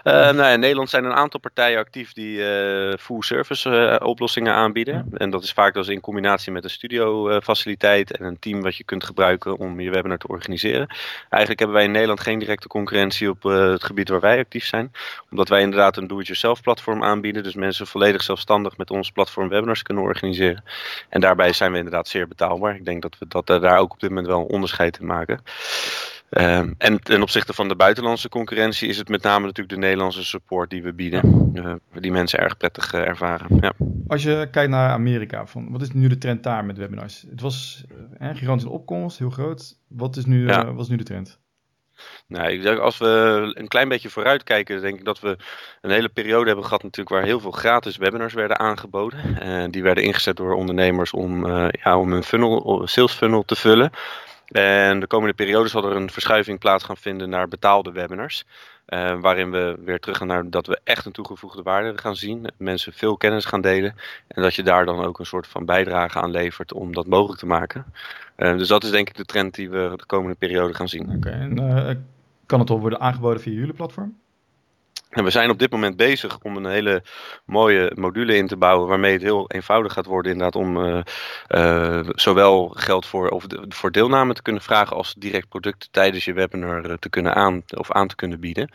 Uh, 0.05 0.13
nou 0.13 0.37
ja, 0.37 0.49
in 0.49 0.61
Nederland 0.61 0.91
zijn 0.91 1.05
een 1.05 1.13
aantal 1.13 1.41
partijen 1.41 1.79
actief 1.79 2.13
die 2.13 2.39
uh, 2.39 2.93
full 2.99 3.23
service 3.23 3.71
uh, 4.01 4.07
oplossingen 4.07 4.53
aanbieden. 4.53 5.07
En 5.17 5.31
dat 5.31 5.43
is 5.43 5.53
vaak 5.53 5.75
dus 5.75 5.89
in 5.89 6.01
combinatie 6.01 6.53
met 6.53 6.65
een 6.65 6.71
studio 6.71 7.41
faciliteit 7.41 8.17
en 8.17 8.25
een 8.25 8.39
team 8.39 8.63
wat 8.63 8.77
je 8.77 8.85
kunt 8.85 9.05
gebruiken 9.05 9.59
om 9.59 9.81
je 9.81 9.91
webinar 9.91 10.19
te 10.19 10.29
organiseren. 10.29 10.87
Eigenlijk 11.29 11.59
hebben 11.59 11.77
wij 11.77 11.85
in 11.85 11.93
Nederland 11.93 12.21
geen 12.21 12.39
directe 12.39 12.69
concurrentie 12.69 13.31
op 13.31 13.43
het 13.43 13.85
gebied 13.85 14.09
waar 14.09 14.21
wij 14.21 14.39
actief 14.39 14.67
zijn. 14.67 14.93
Omdat 15.31 15.49
wij 15.49 15.61
inderdaad 15.61 15.97
een 15.97 16.07
do-it-yourself 16.07 16.61
platform 16.61 17.03
aanbieden. 17.03 17.43
Dus 17.43 17.55
mensen 17.55 17.87
volledig 17.87 18.23
zelfstandig 18.23 18.77
met 18.77 18.91
ons 18.91 19.11
platform 19.11 19.49
webinars 19.49 19.83
kunnen 19.83 20.03
organiseren. 20.03 20.65
En 21.09 21.21
daarbij 21.21 21.53
zijn 21.53 21.73
we 21.73 21.79
inderdaad 21.79 22.09
zeer 22.09 22.29
betaalbaar. 22.29 22.75
Ik 22.75 22.85
denk 22.85 23.03
dat 23.03 23.17
we 23.19 23.27
dat, 23.29 23.47
daar 23.47 23.79
ook 23.79 23.93
op 23.93 24.01
dit 24.01 24.09
moment 24.09 24.27
wel 24.27 24.41
een 24.41 24.47
onderscheid 24.47 24.99
in 24.99 25.07
maken. 25.07 25.41
Uh, 26.39 26.59
en 26.79 27.01
ten 27.03 27.23
opzichte 27.23 27.53
van 27.53 27.69
de 27.69 27.77
buitenlandse 27.77 28.29
concurrentie 28.29 28.89
is 28.89 28.99
het 28.99 29.09
met 29.09 29.23
name 29.23 29.47
natuurlijk 29.47 29.75
de 29.75 29.81
Nederlandse 29.81 30.25
support 30.25 30.71
die 30.71 30.83
we 30.83 30.93
bieden. 30.93 31.53
Uh, 31.55 31.75
die 32.01 32.13
mensen 32.13 32.39
erg 32.39 32.57
prettig 32.57 32.95
uh, 32.95 33.01
ervaren. 33.01 33.59
Ja. 33.61 33.73
Als 34.07 34.23
je 34.23 34.49
kijkt 34.51 34.71
naar 34.71 34.91
Amerika, 34.91 35.47
van, 35.47 35.71
wat 35.71 35.83
is 35.83 35.93
nu 35.93 36.09
de 36.09 36.19
trend 36.19 36.43
daar 36.43 36.65
met 36.65 36.79
webinars? 36.79 37.25
Het 37.31 37.41
was 37.41 37.85
een 37.89 38.29
eh, 38.29 38.37
gigantische 38.37 38.71
opkomst, 38.71 39.19
heel 39.19 39.31
groot. 39.31 39.79
Wat 39.89 40.17
is 40.17 40.25
nu, 40.25 40.47
ja. 40.47 40.73
wat 40.73 40.85
is 40.85 40.91
nu 40.91 40.97
de 40.97 41.05
trend? 41.05 41.39
Nou, 42.27 42.51
ik 42.51 42.63
denk 42.63 42.79
als 42.79 42.99
we 42.99 43.53
een 43.55 43.69
klein 43.69 43.89
beetje 43.89 44.11
vooruit 44.11 44.43
kijken, 44.43 44.81
denk 44.81 44.99
ik 44.99 45.05
dat 45.05 45.21
we 45.21 45.37
een 45.81 45.91
hele 45.91 46.09
periode 46.09 46.47
hebben 46.47 46.65
gehad 46.65 46.83
natuurlijk 46.83 47.17
waar 47.17 47.25
heel 47.25 47.41
veel 47.41 47.51
gratis 47.51 47.97
webinars 47.97 48.35
werden 48.35 48.59
aangeboden. 48.59 49.39
Uh, 49.43 49.65
die 49.71 49.83
werden 49.83 50.05
ingezet 50.05 50.37
door 50.37 50.55
ondernemers 50.55 51.13
om, 51.13 51.47
uh, 51.47 51.67
ja, 51.71 51.99
om 51.99 52.13
hun 52.13 52.23
funnel, 52.23 52.83
sales 52.85 53.13
funnel 53.13 53.43
te 53.45 53.57
vullen. 53.57 53.91
En 54.61 55.01
de 55.01 55.07
komende 55.07 55.35
periode 55.35 55.69
zal 55.69 55.91
er 55.91 55.97
een 55.97 56.11
verschuiving 56.11 56.59
plaats 56.59 56.85
gaan 56.85 56.97
vinden 56.97 57.29
naar 57.29 57.49
betaalde 57.49 57.93
webinars. 57.93 58.45
Uh, 58.89 59.21
waarin 59.21 59.51
we 59.51 59.77
weer 59.85 60.01
terug 60.01 60.17
gaan 60.17 60.27
naar 60.27 60.51
dat 60.51 60.67
we 60.67 60.81
echt 60.85 61.07
een 61.07 61.13
toegevoegde 61.13 61.63
waarde 61.63 61.99
gaan 61.99 62.17
zien. 62.17 62.47
Mensen 62.57 62.93
veel 62.93 63.17
kennis 63.17 63.45
gaan 63.45 63.61
delen. 63.61 63.95
En 64.29 64.43
dat 64.43 64.55
je 64.55 64.63
daar 64.63 64.85
dan 64.85 65.05
ook 65.05 65.19
een 65.19 65.27
soort 65.27 65.47
van 65.47 65.65
bijdrage 65.65 66.21
aan 66.21 66.31
levert 66.31 66.73
om 66.73 66.93
dat 66.93 67.07
mogelijk 67.07 67.39
te 67.39 67.47
maken. 67.47 67.85
Uh, 68.37 68.59
dus 68.59 68.69
dat 68.69 68.85
is 68.85 68.91
denk 68.91 69.09
ik 69.09 69.17
de 69.17 69.25
trend 69.25 69.55
die 69.55 69.71
we 69.71 69.93
de 69.97 70.07
komende 70.07 70.37
periode 70.37 70.75
gaan 70.75 70.89
zien. 70.89 71.11
Oké, 71.17 71.31
en 71.31 71.61
uh, 71.61 71.91
kan 72.47 72.61
het 72.61 72.71
al 72.71 72.81
worden 72.81 73.01
aangeboden 73.01 73.41
via 73.41 73.53
jullie 73.53 73.75
platform? 73.75 74.17
En 75.15 75.25
we 75.25 75.31
zijn 75.31 75.51
op 75.51 75.59
dit 75.59 75.71
moment 75.71 75.97
bezig 75.97 76.39
om 76.43 76.57
een 76.57 76.67
hele 76.67 77.03
mooie 77.47 77.93
module 77.95 78.37
in 78.37 78.47
te 78.47 78.57
bouwen 78.57 78.89
waarmee 78.89 79.13
het 79.13 79.23
heel 79.23 79.51
eenvoudig 79.51 79.93
gaat 79.93 80.07
worden 80.07 80.33
inderdaad 80.33 80.63
om 80.63 80.77
uh, 80.77 81.01
uh, 81.49 82.09
zowel 82.09 82.69
geld 82.69 83.07
voor, 83.07 83.29
of 83.29 83.47
de, 83.47 83.65
voor 83.69 83.93
deelname 83.93 84.35
te 84.35 84.43
kunnen 84.43 84.63
vragen 84.63 84.97
als 84.97 85.15
direct 85.19 85.49
producten 85.49 85.91
tijdens 85.91 86.25
je 86.25 86.33
webinar 86.33 86.99
te 86.99 87.09
kunnen 87.09 87.35
aan 87.35 87.63
of 87.77 87.93
aan 87.93 88.09
te 88.09 88.17
kunnen 88.17 88.41
bieden. 88.41 88.71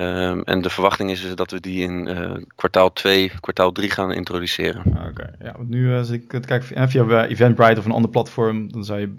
Um, 0.00 0.42
en 0.42 0.62
de 0.62 0.70
verwachting 0.70 1.10
is 1.10 1.22
dus 1.22 1.34
dat 1.34 1.50
we 1.50 1.60
die 1.60 1.82
in 1.82 2.08
uh, 2.08 2.32
kwartaal 2.54 2.92
2, 2.92 3.32
kwartaal 3.40 3.72
3 3.72 3.90
gaan 3.90 4.12
introduceren. 4.12 4.82
Oké, 4.86 5.08
okay. 5.08 5.34
ja, 5.38 5.54
want 5.56 5.68
nu 5.68 5.94
als 5.96 6.10
ik 6.10 6.32
het 6.32 6.46
kijk 6.46 6.62
via 6.62 7.26
Eventbrite 7.26 7.78
of 7.78 7.84
een 7.84 7.92
ander 7.92 8.10
platform, 8.10 8.72
dan 8.72 8.84
zou 8.84 9.00
je, 9.00 9.14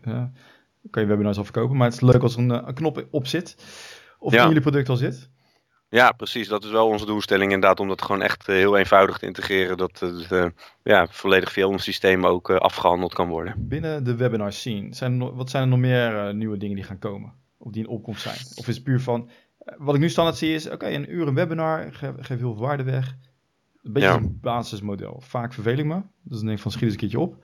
kan 0.90 1.02
je 1.02 1.08
webinars 1.08 1.38
al 1.38 1.44
verkopen. 1.44 1.78
Maar 1.78 1.86
het 1.86 1.96
is 1.96 2.02
leuk 2.02 2.22
als 2.22 2.34
er 2.34 2.40
een, 2.40 2.68
een 2.68 2.74
knop 2.74 3.06
op 3.12 3.28
zit. 3.28 3.56
Of 4.20 4.34
ja. 4.34 4.42
in 4.42 4.48
jullie 4.48 4.62
product 4.62 4.90
al 4.90 4.96
zit. 4.96 5.30
Ja, 5.96 6.12
precies. 6.12 6.48
Dat 6.48 6.64
is 6.64 6.72
wel 6.72 6.88
onze 6.88 7.06
doelstelling 7.06 7.52
inderdaad, 7.52 7.80
om 7.80 7.88
dat 7.88 8.02
gewoon 8.02 8.22
echt 8.22 8.50
uh, 8.50 8.56
heel 8.56 8.78
eenvoudig 8.78 9.18
te 9.18 9.25
integreren. 9.25 9.78
Dat 9.78 10.00
het 10.00 10.32
uh, 10.32 10.46
ja, 10.84 11.08
volledig 11.08 11.52
via 11.52 11.68
ons 11.68 11.84
systeem 11.84 12.25
ook 12.25 12.50
uh, 12.50 12.58
afgehandeld 12.58 13.14
kan 13.14 13.28
worden. 13.28 13.54
Binnen 13.58 14.04
de 14.04 14.16
webinar 14.16 14.54
scene, 14.54 14.94
zijn 14.94 15.22
er, 15.22 15.36
wat 15.36 15.50
zijn 15.50 15.64
er 15.64 15.70
nog 15.70 15.80
meer 15.80 16.36
nieuwe 16.36 16.58
dingen 16.58 16.75
die 16.75 16.86
gaan 16.86 17.00
komen? 17.00 17.34
Of 17.58 17.72
die 17.72 17.84
in 17.84 17.90
opkomst 17.90 18.22
zijn? 18.22 18.38
Of 18.56 18.68
is 18.68 18.75
het 18.75 18.84
puur 18.84 19.02
van, 19.02 19.30
wat 19.78 19.96
ik 19.96 20.02
nu 20.02 20.10
standaard 20.10 20.38
zie 20.38 20.54
is, 20.54 20.66
oké, 20.66 20.74
okay, 20.74 20.96
een 20.96 21.14
uur 21.14 21.28
een 21.28 21.36
webinar, 21.36 21.94
geef, 21.94 22.12
geef 22.16 22.40
heel 22.40 22.54
veel 22.54 22.66
waarde 22.66 22.84
weg. 22.84 23.16
Een 23.84 23.94
beetje 23.94 24.10
ja. 24.10 24.16
een 24.16 24.40
basismodel. 24.42 25.22
Vaak 25.22 25.54
vervel 25.54 25.78
ik 25.78 25.86
me, 25.86 26.02
dus 26.22 26.38
dan 26.38 26.46
denk 26.46 26.58
ik 26.58 26.64
van 26.64 26.72
schiet 26.72 26.84
eens 26.84 26.94
een 26.94 27.00
keertje 27.00 27.20
op. 27.20 27.44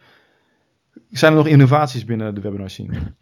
Zijn 1.12 1.32
er 1.32 1.38
nog 1.38 1.48
innovaties 1.48 2.06
binnen 2.06 2.36
de 2.36 2.42
webinar 2.42 2.70
scene? 2.70 3.14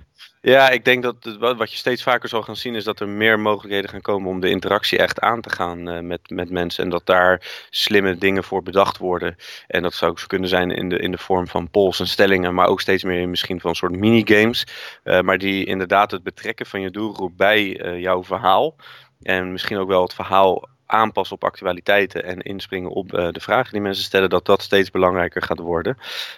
Ja, 0.41 0.69
ik 0.69 0.85
denk 0.85 1.03
dat 1.03 1.37
wat 1.39 1.71
je 1.71 1.77
steeds 1.77 2.03
vaker 2.03 2.29
zal 2.29 2.41
gaan 2.41 2.55
zien 2.55 2.75
is 2.75 2.83
dat 2.83 2.99
er 2.99 3.07
meer 3.07 3.39
mogelijkheden 3.39 3.89
gaan 3.89 4.01
komen 4.01 4.29
om 4.29 4.39
de 4.39 4.49
interactie 4.49 4.97
echt 4.97 5.19
aan 5.19 5.41
te 5.41 5.49
gaan 5.49 5.89
uh, 5.89 5.99
met, 5.99 6.29
met 6.29 6.49
mensen. 6.49 6.83
En 6.83 6.89
dat 6.89 7.05
daar 7.05 7.65
slimme 7.69 8.17
dingen 8.17 8.43
voor 8.43 8.63
bedacht 8.63 8.97
worden. 8.97 9.35
En 9.67 9.81
dat 9.81 9.93
zou 9.93 10.11
ook 10.11 10.23
kunnen 10.27 10.49
zijn 10.49 10.71
in 10.71 10.89
de, 10.89 10.97
in 10.97 11.11
de 11.11 11.17
vorm 11.17 11.47
van 11.47 11.69
polls 11.69 11.99
en 11.99 12.07
stellingen, 12.07 12.53
maar 12.53 12.67
ook 12.67 12.81
steeds 12.81 13.03
meer 13.03 13.29
misschien 13.29 13.59
van 13.59 13.75
soort 13.75 13.95
minigames. 13.95 14.67
Uh, 15.03 15.21
maar 15.21 15.37
die 15.37 15.65
inderdaad 15.65 16.11
het 16.11 16.23
betrekken 16.23 16.65
van 16.65 16.81
je 16.81 16.91
doelgroep 16.91 17.37
bij 17.37 17.85
uh, 17.85 17.99
jouw 18.01 18.23
verhaal. 18.23 18.75
En 19.21 19.51
misschien 19.51 19.77
ook 19.77 19.87
wel 19.87 20.01
het 20.01 20.13
verhaal 20.13 20.67
aanpassen 20.89 21.35
op 21.35 21.43
actualiteiten 21.43 22.23
en 22.23 22.41
inspringen 22.41 22.89
op 22.89 23.13
uh, 23.13 23.27
de 23.31 23.39
vragen 23.39 23.71
die 23.71 23.81
mensen 23.81 24.03
stellen, 24.03 24.29
dat 24.29 24.45
dat 24.45 24.61
steeds 24.61 24.91
belangrijker 24.91 25.41
gaat 25.41 25.59
worden. 25.59 25.97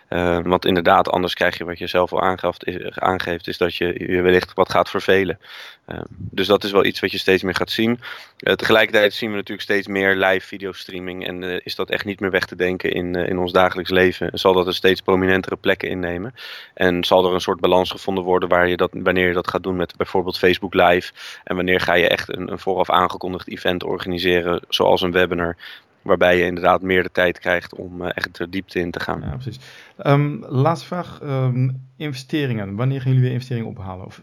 Uh, 0.10 0.39
want 0.43 0.65
inderdaad, 0.65 1.10
anders 1.10 1.34
krijg 1.34 1.58
je 1.58 1.65
wat 1.65 1.77
je 1.77 1.88
zelf 1.88 2.13
al 2.13 2.22
aangeeft, 2.22 2.65
is, 2.65 3.00
aangeeft, 3.00 3.48
is 3.48 3.58
dat 3.58 3.75
je 3.75 4.05
je 4.08 4.22
wellicht 4.22 4.53
wat 4.53 4.72
gaat 4.72 4.89
vervelen. 4.89 5.39
Uh, 5.88 6.00
dus 6.10 6.48
dat 6.48 6.63
is 6.63 6.72
wel 6.72 6.86
iets 6.86 7.00
wat 7.00 7.12
je 7.12 7.17
steeds 7.17 7.43
meer 7.43 7.55
gaat 7.55 7.72
zien. 7.72 8.00
tegelijkertijd 8.38 9.13
zien 9.13 9.29
we 9.29 9.36
natuurlijk 9.36 9.67
steeds 9.67 9.88
meer 9.88 10.15
live 10.15 10.48
videostreaming 10.48 11.27
en 11.27 11.63
is 11.63 11.75
dat 11.75 11.89
echt 11.89 12.05
niet 12.05 12.20
meer 12.20 12.31
weg 12.31 12.46
te 12.46 12.55
denken 12.55 12.91
in, 12.91 13.15
in 13.15 13.39
ons 13.39 13.51
dagelijks 13.51 13.89
leven. 13.89 14.29
Zal 14.34 14.53
dat 14.53 14.67
een 14.67 14.74
steeds 14.74 15.01
prominentere 15.01 15.55
plekken 15.55 15.89
innemen 15.89 16.34
en 16.74 17.03
zal 17.03 17.25
er 17.25 17.34
een 17.34 17.41
soort 17.41 17.60
balans 17.60 17.91
gevonden 17.91 18.24
worden 18.24 18.50
waar 18.50 18.67
je 18.67 18.77
dat, 18.77 18.89
wanneer 18.93 19.27
je 19.27 19.34
dat 19.34 19.48
gaat 19.48 19.63
doen 19.63 19.75
met 19.75 19.98
bijvoorbeeld 19.98 20.38
Facebook 20.38 20.74
Live 20.74 21.12
en 21.43 21.55
wanneer 21.55 21.79
ga 21.79 21.93
je 21.93 22.08
echt 22.08 22.36
een, 22.36 22.51
een 22.51 22.60
vooraf 22.60 22.89
aangekondigd 22.89 23.50
event 23.50 23.84
organiseren 23.84 24.40
zoals 24.69 25.01
een 25.01 25.12
webinar. 25.12 25.57
Waarbij 26.01 26.38
je 26.38 26.45
inderdaad 26.45 26.81
meer 26.81 27.03
de 27.03 27.12
tijd 27.12 27.39
krijgt 27.39 27.75
om 27.75 28.01
uh, 28.01 28.10
echt 28.13 28.38
de 28.38 28.50
diepte 28.50 28.79
in 28.79 28.91
te 28.91 29.00
gaan. 29.00 29.21
Ja, 29.21 29.29
precies. 29.29 29.60
Um, 30.05 30.45
laatste 30.48 30.88
vraag. 30.88 31.19
Um, 31.24 31.89
investeringen. 31.98 32.75
Wanneer 32.75 33.01
gaan 33.01 33.07
jullie 33.07 33.24
weer 33.24 33.33
investeringen 33.33 33.69
ophalen? 33.69 34.05
Of... 34.05 34.21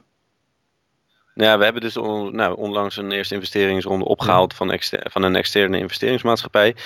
Ja, 1.35 1.59
we 1.59 1.65
hebben 1.65 1.83
dus 1.83 1.97
on, 1.97 2.37
nou, 2.37 2.57
onlangs 2.57 2.97
een 2.97 3.13
eerste 3.13 3.35
investeringsronde 3.35 4.05
opgehaald 4.05 4.55
van, 4.55 4.79
van 4.89 5.23
een 5.23 5.37
externe 5.37 5.79
investeringsmaatschappij. 5.79 6.77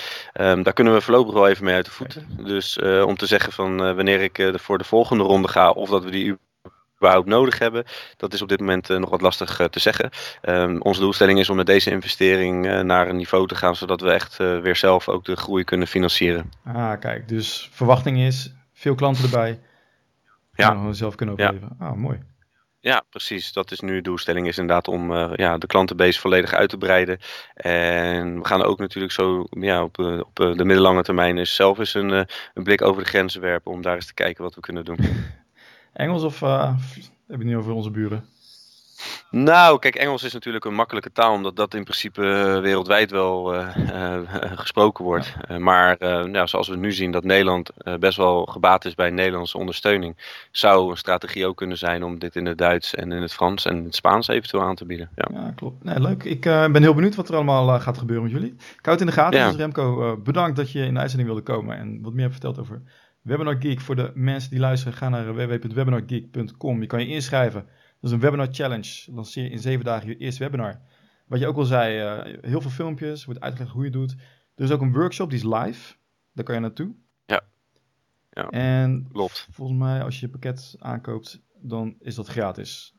Um, 0.41 0.63
daar 0.63 0.73
kunnen 0.73 0.93
we 0.93 1.01
voorlopig 1.01 1.33
wel 1.33 1.47
even 1.47 1.65
mee 1.65 1.75
uit 1.75 1.85
de 1.85 1.91
voeten. 1.91 2.27
Dus 2.43 2.77
uh, 2.77 3.05
om 3.05 3.15
te 3.15 3.25
zeggen 3.25 3.53
van 3.53 3.87
uh, 3.87 3.95
wanneer 3.95 4.21
ik 4.21 4.51
voor 4.53 4.77
de 4.77 4.83
volgende 4.83 5.23
ronde 5.23 5.47
ga 5.47 5.69
of 5.69 5.89
dat 5.89 6.03
we 6.03 6.11
die 6.11 6.37
überhaupt 7.03 7.27
nodig 7.27 7.59
hebben. 7.59 7.83
Dat 8.17 8.33
is 8.33 8.41
op 8.41 8.49
dit 8.49 8.59
moment 8.59 8.89
uh, 8.89 8.97
nog 8.97 9.09
wat 9.09 9.21
lastig 9.21 9.59
uh, 9.59 9.67
te 9.67 9.79
zeggen. 9.79 10.09
Um, 10.41 10.81
onze 10.81 10.99
doelstelling 10.99 11.39
is 11.39 11.49
om 11.49 11.55
met 11.55 11.65
deze 11.65 11.91
investering 11.91 12.65
uh, 12.65 12.79
naar 12.79 13.09
een 13.09 13.15
niveau 13.15 13.47
te 13.47 13.55
gaan, 13.55 13.75
zodat 13.75 14.01
we 14.01 14.11
echt 14.11 14.37
weer 14.37 14.75
zelf 14.75 15.09
ook 15.09 15.25
de 15.25 15.35
groei 15.35 15.63
kunnen 15.63 15.87
financieren. 15.87 16.51
Ah, 16.65 16.99
kijk, 16.99 17.27
dus 17.27 17.69
verwachting 17.71 18.17
is 18.17 18.53
veel 18.73 18.95
klanten 18.95 19.23
erbij. 19.23 19.59
Ja. 20.53 20.85
we 20.85 20.93
zelf 20.93 21.15
kunnen 21.15 21.35
overleven. 21.35 21.75
Ja. 21.79 21.85
Ah, 21.85 21.95
mooi. 21.95 22.19
Ja, 22.79 23.03
precies. 23.09 23.53
Dat 23.53 23.71
is 23.71 23.79
nu 23.79 23.95
de 23.95 24.01
doelstelling, 24.01 24.47
is 24.47 24.57
inderdaad 24.57 24.87
om 24.87 25.11
uh, 25.11 25.31
ja, 25.35 25.57
de 25.57 25.67
klantenbase 25.67 26.19
volledig 26.19 26.53
uit 26.53 26.69
te 26.69 26.77
breiden. 26.77 27.19
En 27.53 28.39
we 28.39 28.45
gaan 28.47 28.63
ook 28.63 28.79
natuurlijk 28.79 29.13
zo 29.13 29.45
ja, 29.49 29.83
op, 29.83 29.99
op 29.99 30.35
de 30.35 30.65
middellange 30.65 31.03
termijn 31.03 31.37
is 31.37 31.55
zelf 31.55 31.79
eens 31.79 31.93
een, 31.93 32.09
een 32.53 32.63
blik 32.63 32.81
over 32.81 33.03
de 33.03 33.09
grenzen 33.09 33.41
werpen 33.41 33.71
om 33.71 33.81
daar 33.81 33.95
eens 33.95 34.05
te 34.05 34.13
kijken 34.13 34.43
wat 34.43 34.55
we 34.55 34.61
kunnen 34.61 34.85
doen. 34.85 34.97
Engels 35.93 36.23
of 36.23 36.41
uh, 36.41 36.75
heb 37.27 37.39
je 37.39 37.45
niet 37.45 37.55
over 37.55 37.73
onze 37.73 37.91
buren? 37.91 38.25
Nou, 39.29 39.79
kijk, 39.79 39.95
Engels 39.95 40.23
is 40.23 40.33
natuurlijk 40.33 40.65
een 40.65 40.73
makkelijke 40.73 41.11
taal, 41.11 41.33
omdat 41.33 41.55
dat 41.55 41.73
in 41.73 41.83
principe 41.83 42.21
uh, 42.21 42.59
wereldwijd 42.59 43.11
wel 43.11 43.55
uh, 43.55 43.77
uh, 43.77 44.19
gesproken 44.63 45.03
wordt. 45.03 45.35
Ja. 45.47 45.57
maar 45.57 45.97
nou, 45.99 46.47
zoals 46.47 46.67
we 46.67 46.75
nu 46.75 46.91
zien 46.91 47.11
dat 47.11 47.23
Nederland 47.23 47.71
best 47.99 48.17
wel 48.17 48.45
gebaat 48.45 48.85
is 48.85 48.95
bij 48.95 49.09
Nederlandse 49.09 49.57
ondersteuning, 49.57 50.17
zou 50.51 50.91
een 50.91 50.97
strategie 50.97 51.47
ook 51.47 51.57
kunnen 51.57 51.77
zijn 51.77 52.03
om 52.03 52.19
dit 52.19 52.35
in 52.35 52.45
het 52.45 52.57
Duits 52.57 52.95
en 52.95 53.11
in 53.11 53.21
het 53.21 53.33
Frans 53.33 53.65
en 53.65 53.83
het 53.83 53.95
Spaans 53.95 54.27
eventueel 54.27 54.63
aan 54.63 54.75
te 54.75 54.85
bieden. 54.85 55.09
Ja, 55.15 55.27
ja 55.31 55.51
klopt. 55.55 55.83
Nee, 55.83 55.99
leuk. 55.99 56.23
Ik 56.23 56.41
ben 56.41 56.81
heel 56.81 56.95
benieuwd 56.95 57.15
wat 57.15 57.29
er 57.29 57.35
allemaal 57.35 57.79
gaat 57.79 57.97
gebeuren 57.97 58.23
met 58.23 58.33
jullie. 58.33 58.53
Ik 58.53 58.85
hou 58.85 58.97
het 58.97 59.01
in 59.01 59.05
de 59.05 59.21
gaten. 59.21 59.39
Ja. 59.39 59.47
Dus 59.47 59.55
Remco, 59.55 60.17
bedankt 60.17 60.55
dat 60.55 60.71
je 60.71 60.85
in 60.85 60.93
de 60.93 60.99
uitzending 60.99 61.29
wilde 61.29 61.53
komen 61.53 61.77
en 61.77 62.01
wat 62.01 62.13
meer 62.13 62.21
hebt 62.21 62.33
verteld 62.33 62.59
over 62.59 62.81
Webinar 63.23 63.55
Geek, 63.59 63.81
voor 63.81 63.95
de 63.95 64.11
mensen 64.13 64.49
die 64.49 64.59
luisteren, 64.59 64.97
ga 64.97 65.09
naar 65.09 65.35
www.webinargeek.com. 65.35 66.81
Je 66.81 66.87
kan 66.87 66.99
je 66.99 67.07
inschrijven. 67.07 67.61
Dat 67.63 67.71
is 68.01 68.11
een 68.11 68.19
webinar 68.19 68.47
challenge. 68.51 69.11
Lanceer 69.11 69.51
in 69.51 69.59
zeven 69.59 69.85
dagen 69.85 70.07
je 70.07 70.17
eerste 70.17 70.43
webinar. 70.43 70.81
Wat 71.27 71.39
je 71.39 71.47
ook 71.47 71.57
al 71.57 71.65
zei, 71.65 72.17
uh, 72.27 72.39
heel 72.41 72.61
veel 72.61 72.71
filmpjes, 72.71 73.25
wordt 73.25 73.39
uitgelegd 73.39 73.73
hoe 73.73 73.83
je 73.83 73.89
het 73.89 73.97
doet. 73.97 74.15
Er 74.55 74.63
is 74.63 74.71
ook 74.71 74.81
een 74.81 74.93
workshop, 74.93 75.29
die 75.29 75.37
is 75.39 75.43
live. 75.45 75.95
Daar 76.33 76.45
kan 76.45 76.55
je 76.55 76.61
naartoe. 76.61 76.95
Ja. 77.25 77.41
ja. 78.29 78.49
En 78.49 79.07
Klopt. 79.11 79.47
volgens 79.51 79.79
mij, 79.79 80.03
als 80.03 80.19
je 80.19 80.25
je 80.25 80.31
pakket 80.31 80.75
aankoopt, 80.79 81.41
dan 81.61 81.95
is 81.99 82.15
dat 82.15 82.27
gratis. 82.27 82.95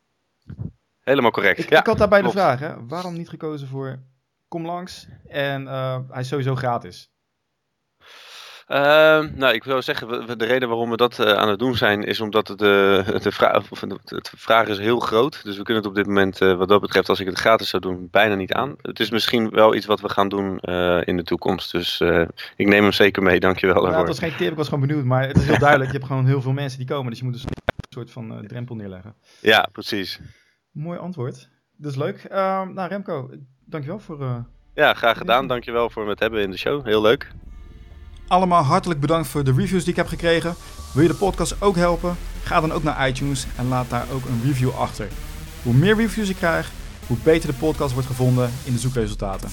Helemaal 1.00 1.30
correct. 1.30 1.58
Ik, 1.58 1.70
ja, 1.70 1.78
ik 1.78 1.86
had 1.86 1.98
daarbij 1.98 2.20
klopt. 2.20 2.34
de 2.34 2.40
vraag, 2.40 2.58
hè, 2.60 2.86
waarom 2.86 3.14
niet 3.14 3.28
gekozen 3.28 3.68
voor 3.68 4.02
kom 4.48 4.66
langs 4.66 5.08
en 5.26 5.62
uh, 5.62 5.98
hij 6.08 6.20
is 6.20 6.28
sowieso 6.28 6.54
gratis? 6.54 7.13
Uh, 8.68 8.76
nou, 9.34 9.54
ik 9.54 9.64
zou 9.64 9.82
zeggen, 9.82 10.38
de 10.38 10.44
reden 10.44 10.68
waarom 10.68 10.90
we 10.90 10.96
dat 10.96 11.18
uh, 11.18 11.32
aan 11.32 11.48
het 11.48 11.58
doen 11.58 11.74
zijn, 11.74 12.02
is 12.02 12.20
omdat 12.20 12.48
het, 12.48 12.62
uh, 12.62 12.68
de, 13.22 13.32
vraag, 13.32 13.68
de 13.68 14.20
vraag 14.36 14.66
is 14.68 14.78
heel 14.78 15.00
groot. 15.00 15.44
Dus 15.44 15.56
we 15.56 15.62
kunnen 15.62 15.82
het 15.82 15.90
op 15.90 15.96
dit 15.96 16.06
moment, 16.06 16.40
uh, 16.40 16.56
wat 16.56 16.68
dat 16.68 16.80
betreft, 16.80 17.08
als 17.08 17.20
ik 17.20 17.26
het 17.26 17.38
gratis 17.38 17.68
zou 17.68 17.82
doen, 17.82 18.08
bijna 18.10 18.34
niet 18.34 18.52
aan. 18.52 18.74
Het 18.82 19.00
is 19.00 19.10
misschien 19.10 19.50
wel 19.50 19.74
iets 19.74 19.86
wat 19.86 20.00
we 20.00 20.08
gaan 20.08 20.28
doen 20.28 20.58
in 21.04 21.16
de 21.16 21.22
toekomst. 21.22 21.72
Dus 21.72 22.00
ik 22.56 22.66
neem 22.66 22.82
hem 22.82 22.92
zeker 22.92 23.22
mee, 23.22 23.40
dankjewel 23.40 23.74
daarvoor. 23.74 23.92
Ja, 23.92 23.98
het 23.98 24.20
was 24.20 24.28
geen 24.28 24.36
tip, 24.36 24.50
ik 24.50 24.56
was 24.56 24.68
gewoon 24.68 24.86
benieuwd. 24.86 25.04
Maar 25.04 25.26
het 25.26 25.36
is 25.36 25.46
heel 25.46 25.58
duidelijk, 25.58 25.90
je 25.90 25.96
hebt 25.96 26.08
gewoon 26.08 26.26
heel 26.26 26.42
veel 26.42 26.52
mensen 26.52 26.78
die 26.78 26.88
komen. 26.88 27.10
Dus 27.10 27.18
je 27.18 27.24
moet 27.24 27.34
dus 27.34 27.42
een 27.42 27.50
soort 27.88 28.10
van 28.10 28.44
drempel 28.46 28.74
neerleggen. 28.74 29.14
Ja, 29.40 29.68
precies. 29.72 30.20
Mooi 30.72 30.98
antwoord. 30.98 31.48
Dat 31.76 31.90
is 31.90 31.96
leuk. 31.96 32.24
Ehm, 32.24 32.72
nou, 32.72 32.88
Remco, 32.88 33.30
dankjewel 33.64 33.98
voor... 33.98 34.44
ja, 34.74 34.94
graag 34.94 35.18
gedaan. 35.18 35.46
Dankjewel 35.46 35.90
voor 35.90 36.08
het 36.08 36.20
hebben 36.20 36.42
in 36.42 36.50
de 36.50 36.56
show. 36.56 36.86
Heel 36.86 37.02
leuk. 37.02 37.32
Allemaal 38.28 38.62
hartelijk 38.62 39.00
bedankt 39.00 39.28
voor 39.28 39.44
de 39.44 39.52
reviews 39.52 39.82
die 39.82 39.90
ik 39.90 39.96
heb 39.96 40.08
gekregen. 40.08 40.54
Wil 40.92 41.02
je 41.02 41.08
de 41.08 41.14
podcast 41.14 41.62
ook 41.62 41.76
helpen? 41.76 42.16
Ga 42.42 42.60
dan 42.60 42.72
ook 42.72 42.82
naar 42.82 43.08
iTunes 43.08 43.46
en 43.56 43.68
laat 43.68 43.90
daar 43.90 44.06
ook 44.12 44.24
een 44.24 44.42
review 44.44 44.70
achter. 44.70 45.08
Hoe 45.62 45.74
meer 45.74 45.96
reviews 45.96 46.28
ik 46.28 46.36
krijg, 46.36 46.70
hoe 47.06 47.16
beter 47.22 47.48
de 47.48 47.58
podcast 47.58 47.92
wordt 47.92 48.08
gevonden 48.08 48.52
in 48.64 48.72
de 48.72 48.78
zoekresultaten. 48.78 49.48